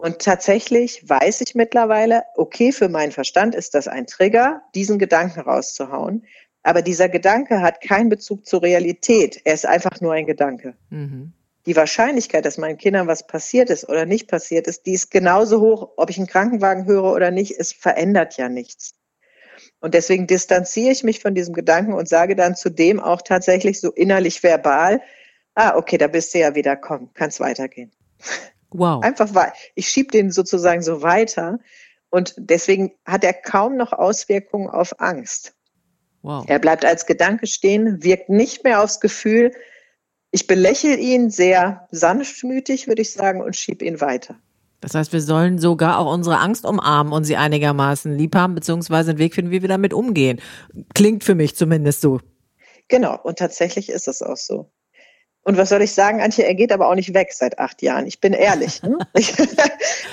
Und 0.00 0.20
tatsächlich 0.20 1.08
weiß 1.08 1.40
ich 1.40 1.56
mittlerweile, 1.56 2.22
okay, 2.36 2.70
für 2.70 2.88
meinen 2.88 3.10
Verstand 3.10 3.56
ist 3.56 3.74
das 3.74 3.88
ein 3.88 4.06
Trigger, 4.06 4.62
diesen 4.72 5.00
Gedanken 5.00 5.40
rauszuhauen. 5.40 6.24
Aber 6.62 6.82
dieser 6.82 7.08
Gedanke 7.08 7.62
hat 7.62 7.80
keinen 7.80 8.08
Bezug 8.08 8.46
zur 8.46 8.62
Realität. 8.62 9.40
Er 9.44 9.54
ist 9.54 9.66
einfach 9.66 10.00
nur 10.00 10.12
ein 10.12 10.24
Gedanke. 10.24 10.76
Mhm. 10.90 11.32
Die 11.66 11.74
Wahrscheinlichkeit, 11.74 12.44
dass 12.44 12.58
meinen 12.58 12.78
Kindern 12.78 13.08
was 13.08 13.26
passiert 13.26 13.70
ist 13.70 13.88
oder 13.88 14.06
nicht 14.06 14.28
passiert 14.28 14.68
ist, 14.68 14.86
die 14.86 14.92
ist 14.92 15.10
genauso 15.10 15.60
hoch, 15.60 15.90
ob 15.96 16.10
ich 16.10 16.18
einen 16.18 16.28
Krankenwagen 16.28 16.86
höre 16.86 17.12
oder 17.12 17.32
nicht. 17.32 17.58
Es 17.58 17.72
verändert 17.72 18.36
ja 18.36 18.48
nichts. 18.48 18.94
Und 19.80 19.94
deswegen 19.94 20.28
distanziere 20.28 20.92
ich 20.92 21.02
mich 21.02 21.18
von 21.18 21.34
diesem 21.34 21.54
Gedanken 21.54 21.92
und 21.92 22.08
sage 22.08 22.36
dann 22.36 22.54
zudem 22.54 23.00
auch 23.00 23.20
tatsächlich 23.20 23.80
so 23.80 23.90
innerlich 23.90 24.44
verbal, 24.44 25.02
ah, 25.56 25.74
okay, 25.74 25.98
da 25.98 26.06
bist 26.06 26.34
du 26.34 26.38
ja 26.38 26.54
wieder, 26.54 26.76
komm, 26.76 27.10
kannst 27.14 27.40
weitergehen. 27.40 27.90
Wow. 28.70 29.02
Einfach, 29.02 29.34
weil 29.34 29.52
ich 29.74 29.88
schiebe 29.88 30.10
den 30.10 30.30
sozusagen 30.30 30.82
so 30.82 31.02
weiter 31.02 31.58
und 32.10 32.34
deswegen 32.36 32.92
hat 33.04 33.24
er 33.24 33.32
kaum 33.32 33.76
noch 33.76 33.92
Auswirkungen 33.92 34.68
auf 34.68 35.00
Angst. 35.00 35.54
Wow. 36.22 36.44
Er 36.48 36.58
bleibt 36.58 36.84
als 36.84 37.06
Gedanke 37.06 37.46
stehen, 37.46 38.02
wirkt 38.02 38.28
nicht 38.28 38.64
mehr 38.64 38.82
aufs 38.82 39.00
Gefühl. 39.00 39.52
Ich 40.30 40.46
belächle 40.46 40.96
ihn 40.96 41.30
sehr 41.30 41.86
sanftmütig, 41.90 42.86
würde 42.86 43.02
ich 43.02 43.12
sagen, 43.12 43.40
und 43.40 43.56
schiebe 43.56 43.84
ihn 43.84 44.00
weiter. 44.00 44.36
Das 44.80 44.94
heißt, 44.94 45.12
wir 45.12 45.20
sollen 45.20 45.58
sogar 45.58 45.98
auch 45.98 46.12
unsere 46.12 46.38
Angst 46.38 46.64
umarmen 46.64 47.12
und 47.12 47.24
sie 47.24 47.36
einigermaßen 47.36 48.16
lieb 48.16 48.36
haben, 48.36 48.54
beziehungsweise 48.54 49.10
einen 49.10 49.18
Weg 49.18 49.34
finden, 49.34 49.50
wie 49.50 49.62
wir 49.62 49.68
damit 49.68 49.92
umgehen. 49.92 50.40
Klingt 50.94 51.24
für 51.24 51.34
mich 51.34 51.56
zumindest 51.56 52.00
so. 52.00 52.20
Genau, 52.88 53.18
und 53.22 53.38
tatsächlich 53.38 53.88
ist 53.90 54.08
es 54.08 54.22
auch 54.22 54.36
so. 54.36 54.70
Und 55.42 55.56
was 55.56 55.70
soll 55.70 55.80
ich 55.80 55.92
sagen, 55.92 56.20
Antje, 56.20 56.44
er 56.44 56.54
geht 56.54 56.72
aber 56.72 56.88
auch 56.88 56.94
nicht 56.94 57.14
weg 57.14 57.32
seit 57.32 57.58
acht 57.58 57.80
Jahren. 57.80 58.06
Ich 58.06 58.20
bin 58.20 58.34
ehrlich. 58.34 58.82
Ne? 58.82 58.98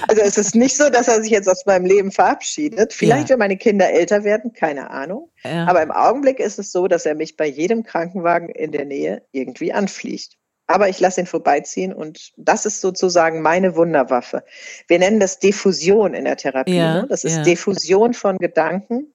also 0.08 0.22
es 0.22 0.38
ist 0.38 0.56
nicht 0.56 0.78
so, 0.78 0.90
dass 0.90 1.08
er 1.08 1.22
sich 1.22 1.32
jetzt 1.32 1.50
aus 1.50 1.66
meinem 1.66 1.86
Leben 1.86 2.12
verabschiedet. 2.12 2.94
Vielleicht, 2.94 3.30
ja. 3.30 3.34
wenn 3.34 3.40
meine 3.40 3.58
Kinder 3.58 3.90
älter 3.90 4.24
werden, 4.24 4.54
keine 4.54 4.92
Ahnung. 4.92 5.30
Ja. 5.44 5.68
Aber 5.68 5.82
im 5.82 5.92
Augenblick 5.92 6.40
ist 6.40 6.58
es 6.58 6.72
so, 6.72 6.88
dass 6.88 7.06
er 7.06 7.16
mich 7.16 7.36
bei 7.36 7.48
jedem 7.48 7.84
Krankenwagen 7.84 8.50
in 8.50 8.72
der 8.72 8.86
Nähe 8.86 9.24
irgendwie 9.32 9.74
anfliegt. 9.74 10.38
Aber 10.68 10.90
ich 10.90 11.00
lasse 11.00 11.22
ihn 11.22 11.28
vorbeiziehen 11.28 11.94
und 11.94 12.32
das 12.38 12.66
ist 12.66 12.82
sozusagen 12.82 13.42
meine 13.42 13.76
Wunderwaffe. 13.76 14.44
Wir 14.88 15.00
nennen 15.00 15.20
das 15.20 15.38
Diffusion 15.38 16.14
in 16.14 16.26
der 16.26 16.38
Therapie. 16.38 16.78
Ja, 16.78 17.02
ne? 17.02 17.08
Das 17.08 17.24
ist 17.24 17.44
Diffusion 17.44 18.14
von 18.14 18.38
Gedanken 18.38 19.14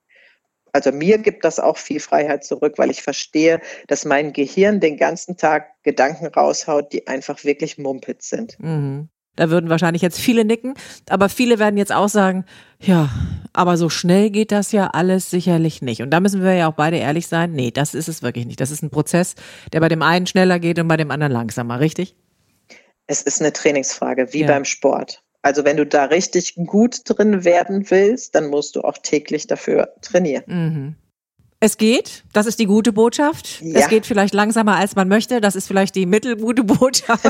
also 0.73 0.93
mir 0.93 1.19
gibt 1.19 1.45
das 1.45 1.59
auch 1.59 1.77
viel 1.77 2.01
Freiheit 2.01 2.45
zurück, 2.45 2.75
weil 2.77 2.91
ich 2.91 3.03
verstehe, 3.03 3.61
dass 3.89 4.05
mein 4.05 4.33
Gehirn 4.33 4.81
den 4.81 4.97
ganzen 4.97 5.37
Tag 5.37 5.69
Gedanken 5.83 6.27
raushaut, 6.27 6.93
die 6.93 7.07
einfach 7.07 7.45
wirklich 7.45 7.79
Mumpitz 7.79 8.29
sind. 8.29 8.59
Mhm. 8.61 9.09
Da 9.37 9.49
würden 9.49 9.71
wahrscheinlich 9.71 10.03
jetzt 10.03 10.19
viele 10.19 10.45
nicken, 10.45 10.75
aber 11.09 11.29
viele 11.29 11.59
werden 11.59 11.77
jetzt 11.77 11.93
auch 11.93 12.09
sagen, 12.09 12.45
ja, 12.79 13.09
aber 13.53 13.77
so 13.77 13.89
schnell 13.89 14.31
geht 14.31 14.53
das 14.53 14.73
ja 14.73 14.89
alles 14.89 15.31
sicherlich 15.31 15.83
nicht. 15.83 16.03
Und 16.03 16.11
da 16.11 16.21
müssen 16.21 16.43
wir 16.43 16.55
ja 16.55 16.69
auch 16.69 16.75
beide 16.75 16.97
ehrlich 16.97 17.27
sein, 17.27 17.53
nee, 17.53 17.71
das 17.71 17.95
ist 17.95 18.09
es 18.09 18.23
wirklich 18.23 18.45
nicht. 18.47 18.61
Das 18.61 18.71
ist 18.71 18.83
ein 18.83 18.91
Prozess, 18.91 19.37
der 19.73 19.81
bei 19.81 19.89
dem 19.89 20.03
einen 20.03 20.27
schneller 20.27 20.59
geht 20.59 20.79
und 20.79 20.89
bei 20.89 20.97
dem 20.97 21.11
anderen 21.11 21.33
langsamer, 21.33 21.81
richtig? 21.81 22.17
Es 23.07 23.23
ist 23.23 23.41
eine 23.41 23.53
Trainingsfrage, 23.53 24.33
wie 24.33 24.41
ja. 24.41 24.47
beim 24.47 24.65
Sport. 24.65 25.23
Also 25.43 25.65
wenn 25.65 25.77
du 25.77 25.87
da 25.87 26.05
richtig 26.05 26.55
gut 26.55 27.01
drin 27.05 27.45
werden 27.45 27.91
willst, 27.91 28.35
dann 28.35 28.49
musst 28.49 28.77
du 28.77 28.83
auch 28.83 28.99
täglich 28.99 29.47
dafür 29.47 29.95
trainieren. 30.03 30.45
Mhm. 30.47 30.95
Es 31.63 31.77
geht, 31.77 32.23
das 32.33 32.47
ist 32.47 32.59
die 32.59 32.65
gute 32.65 32.91
Botschaft. 32.91 33.61
Ja. 33.61 33.81
Es 33.81 33.89
geht 33.89 34.07
vielleicht 34.07 34.33
langsamer, 34.33 34.77
als 34.77 34.97
man 34.97 35.09
möchte, 35.09 35.43
das 35.43 35.57
ist 35.57 35.67
vielleicht 35.67 35.95
die 35.95 36.07
mittelgute 36.07 36.65
Botschaft. 36.65 37.23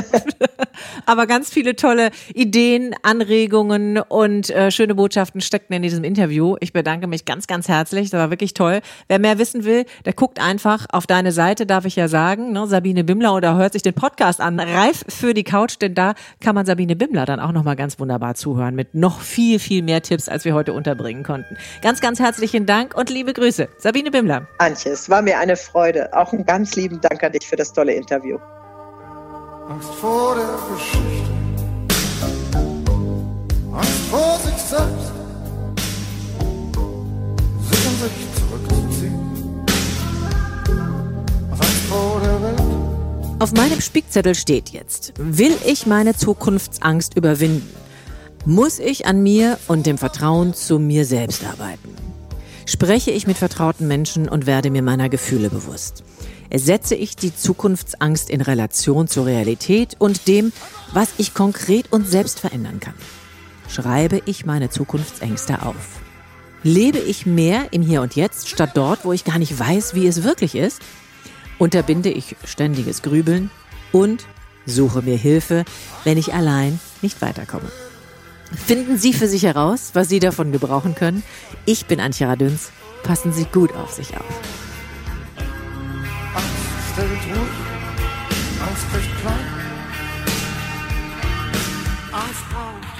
Aber 1.05 1.27
ganz 1.27 1.49
viele 1.49 1.75
tolle 1.75 2.11
Ideen, 2.33 2.95
Anregungen 3.03 3.97
und 3.97 4.49
äh, 4.49 4.71
schöne 4.71 4.95
Botschaften 4.95 5.41
steckten 5.41 5.75
in 5.75 5.81
diesem 5.81 6.05
Interview. 6.05 6.55
Ich 6.61 6.71
bedanke 6.71 7.07
mich 7.07 7.25
ganz, 7.25 7.45
ganz 7.45 7.67
herzlich, 7.67 8.09
das 8.09 8.21
war 8.21 8.29
wirklich 8.29 8.53
toll. 8.53 8.79
Wer 9.09 9.19
mehr 9.19 9.37
wissen 9.37 9.65
will, 9.65 9.83
der 10.05 10.13
guckt 10.13 10.39
einfach 10.39 10.85
auf 10.93 11.07
deine 11.07 11.33
Seite, 11.33 11.65
darf 11.65 11.83
ich 11.83 11.97
ja 11.97 12.07
sagen, 12.07 12.53
ne? 12.53 12.67
Sabine 12.67 13.03
Bimmler 13.03 13.35
oder 13.35 13.57
hört 13.57 13.73
sich 13.73 13.81
den 13.81 13.95
Podcast 13.95 14.39
an, 14.39 14.61
reif 14.61 15.03
für 15.09 15.33
die 15.33 15.43
Couch, 15.43 15.75
denn 15.81 15.93
da 15.93 16.13
kann 16.39 16.55
man 16.55 16.65
Sabine 16.65 16.95
Bimmler 16.95 17.25
dann 17.25 17.41
auch 17.41 17.51
nochmal 17.51 17.75
ganz 17.75 17.99
wunderbar 17.99 18.35
zuhören 18.35 18.75
mit 18.75 18.95
noch 18.95 19.19
viel, 19.19 19.59
viel 19.59 19.83
mehr 19.83 20.01
Tipps, 20.01 20.29
als 20.29 20.45
wir 20.45 20.53
heute 20.53 20.71
unterbringen 20.71 21.23
konnten. 21.23 21.57
Ganz, 21.81 21.99
ganz 21.99 22.21
herzlichen 22.21 22.65
Dank 22.65 22.95
und 22.95 23.09
liebe 23.09 23.33
Grüße. 23.33 23.67
Sabine 23.77 24.09
Bimmler. 24.09 24.20
Himmler. 24.21 24.47
Antje, 24.59 24.91
es 24.91 25.09
war 25.09 25.21
mir 25.21 25.37
eine 25.39 25.55
Freude. 25.55 26.09
Auch 26.13 26.31
einen 26.31 26.45
ganz 26.45 26.75
lieben 26.75 27.01
Dank 27.01 27.23
an 27.23 27.31
dich 27.31 27.47
für 27.47 27.55
das 27.55 27.73
tolle 27.73 27.93
Interview. 27.93 28.37
Angst 29.67 29.89
vor 29.95 30.35
der 30.35 30.45
Geschichte. 30.73 31.31
Angst 33.73 34.01
vor 34.11 34.37
sich 34.37 34.61
selbst. 34.61 35.11
Sich 37.69 37.85
in 37.85 37.95
sich 37.99 38.11
zurückzuziehen. 38.37 39.65
Angst 41.51 41.85
vor 41.89 42.21
der 42.23 42.41
Welt. 42.43 42.61
Auf 43.39 43.53
meinem 43.53 43.81
Spickzettel 43.81 44.35
steht 44.35 44.69
jetzt, 44.69 45.13
will 45.17 45.55
ich 45.65 45.87
meine 45.87 46.15
Zukunftsangst 46.15 47.17
überwinden? 47.17 47.75
Muss 48.45 48.77
ich 48.77 49.07
an 49.07 49.23
mir 49.23 49.57
und 49.67 49.87
dem 49.87 49.97
Vertrauen 49.97 50.53
zu 50.53 50.77
mir 50.77 51.05
selbst 51.05 51.43
arbeiten? 51.43 52.10
Spreche 52.71 53.11
ich 53.11 53.27
mit 53.27 53.37
vertrauten 53.37 53.87
Menschen 53.87 54.29
und 54.29 54.45
werde 54.45 54.69
mir 54.69 54.81
meiner 54.81 55.09
Gefühle 55.09 55.49
bewusst. 55.49 56.03
Setze 56.53 56.95
ich 56.95 57.15
die 57.17 57.35
Zukunftsangst 57.35 58.29
in 58.29 58.39
Relation 58.39 59.07
zur 59.07 59.25
Realität 59.25 59.95
und 59.99 60.27
dem, 60.27 60.53
was 60.93 61.09
ich 61.17 61.33
konkret 61.33 61.91
und 61.91 62.07
selbst 62.07 62.39
verändern 62.39 62.79
kann. 62.79 62.93
Schreibe 63.67 64.21
ich 64.25 64.45
meine 64.45 64.69
Zukunftsängste 64.69 65.63
auf. 65.63 65.99
Lebe 66.63 66.99
ich 66.99 67.25
mehr 67.25 67.67
im 67.71 67.81
Hier 67.81 68.01
und 68.01 68.15
Jetzt 68.15 68.47
statt 68.47 68.71
dort, 68.75 69.03
wo 69.03 69.11
ich 69.11 69.25
gar 69.25 69.39
nicht 69.39 69.57
weiß, 69.57 69.93
wie 69.93 70.07
es 70.07 70.23
wirklich 70.23 70.55
ist? 70.55 70.81
Unterbinde 71.57 72.09
ich 72.09 72.35
ständiges 72.45 73.01
Grübeln 73.01 73.49
und 73.91 74.25
suche 74.65 75.01
mir 75.01 75.17
Hilfe, 75.17 75.65
wenn 76.03 76.17
ich 76.17 76.33
allein 76.33 76.79
nicht 77.01 77.21
weiterkomme. 77.21 77.71
Finden 78.53 78.97
Sie 78.97 79.13
für 79.13 79.27
sich 79.27 79.43
heraus, 79.43 79.91
was 79.93 80.09
Sie 80.09 80.19
davon 80.19 80.51
gebrauchen 80.51 80.95
können. 80.95 81.23
Ich 81.65 81.85
bin 81.85 81.99
Antje 81.99 82.27
Radüns. 82.27 82.71
Passen 83.03 83.33
Sie 83.33 83.45
gut 83.45 83.73
auf 83.75 83.91
sich 83.91 84.15
auf. 84.15 84.25
Angst 86.35 86.47
stellt 86.93 87.09
ruhig, 87.09 87.49
Angst 88.67 88.91
bricht 88.91 89.21
klein. 89.21 89.39
Angst 92.11 92.49
braucht 92.51 92.91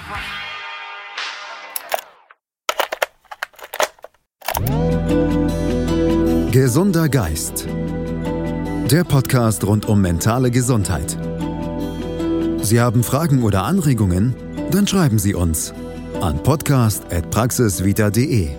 Gesunder 6.51 7.07
Geist. 7.07 7.65
Der 8.91 9.05
Podcast 9.05 9.63
rund 9.63 9.85
um 9.85 10.01
mentale 10.01 10.51
Gesundheit. 10.51 11.17
Sie 12.61 12.81
haben 12.81 13.03
Fragen 13.03 13.43
oder 13.43 13.63
Anregungen? 13.63 14.35
Dann 14.71 14.87
schreiben 14.87 15.19
Sie 15.19 15.35
uns 15.35 15.73
an 16.21 16.41
podcast.praxisvita.de. 16.41 18.49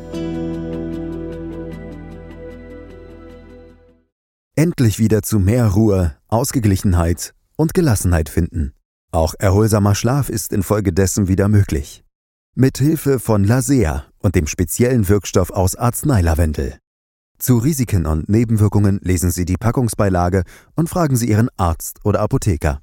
Endlich 4.55 4.99
wieder 4.99 5.23
zu 5.23 5.39
mehr 5.39 5.69
Ruhe, 5.69 6.15
Ausgeglichenheit 6.29 7.33
und 7.57 7.73
Gelassenheit 7.73 8.29
finden. 8.29 8.75
Auch 9.11 9.33
erholsamer 9.39 9.95
Schlaf 9.95 10.29
ist 10.29 10.53
infolgedessen 10.53 11.29
wieder 11.29 11.49
möglich. 11.49 12.05
Mit 12.55 12.77
Hilfe 12.77 13.19
von 13.19 13.45
Lasea 13.45 14.05
und 14.19 14.35
dem 14.35 14.47
speziellen 14.47 15.09
Wirkstoff 15.09 15.51
aus 15.51 15.77
Arzneilavendel. 15.77 16.77
Zu 17.39 17.57
Risiken 17.57 18.05
und 18.05 18.29
Nebenwirkungen 18.29 19.01
lesen 19.03 19.31
Sie 19.31 19.47
die 19.47 19.57
Packungsbeilage 19.57 20.43
und 20.77 20.91
fragen 20.91 21.17
Sie 21.17 21.31
Ihren 21.31 21.49
Arzt 21.57 22.01
oder 22.05 22.21
Apotheker. 22.21 22.83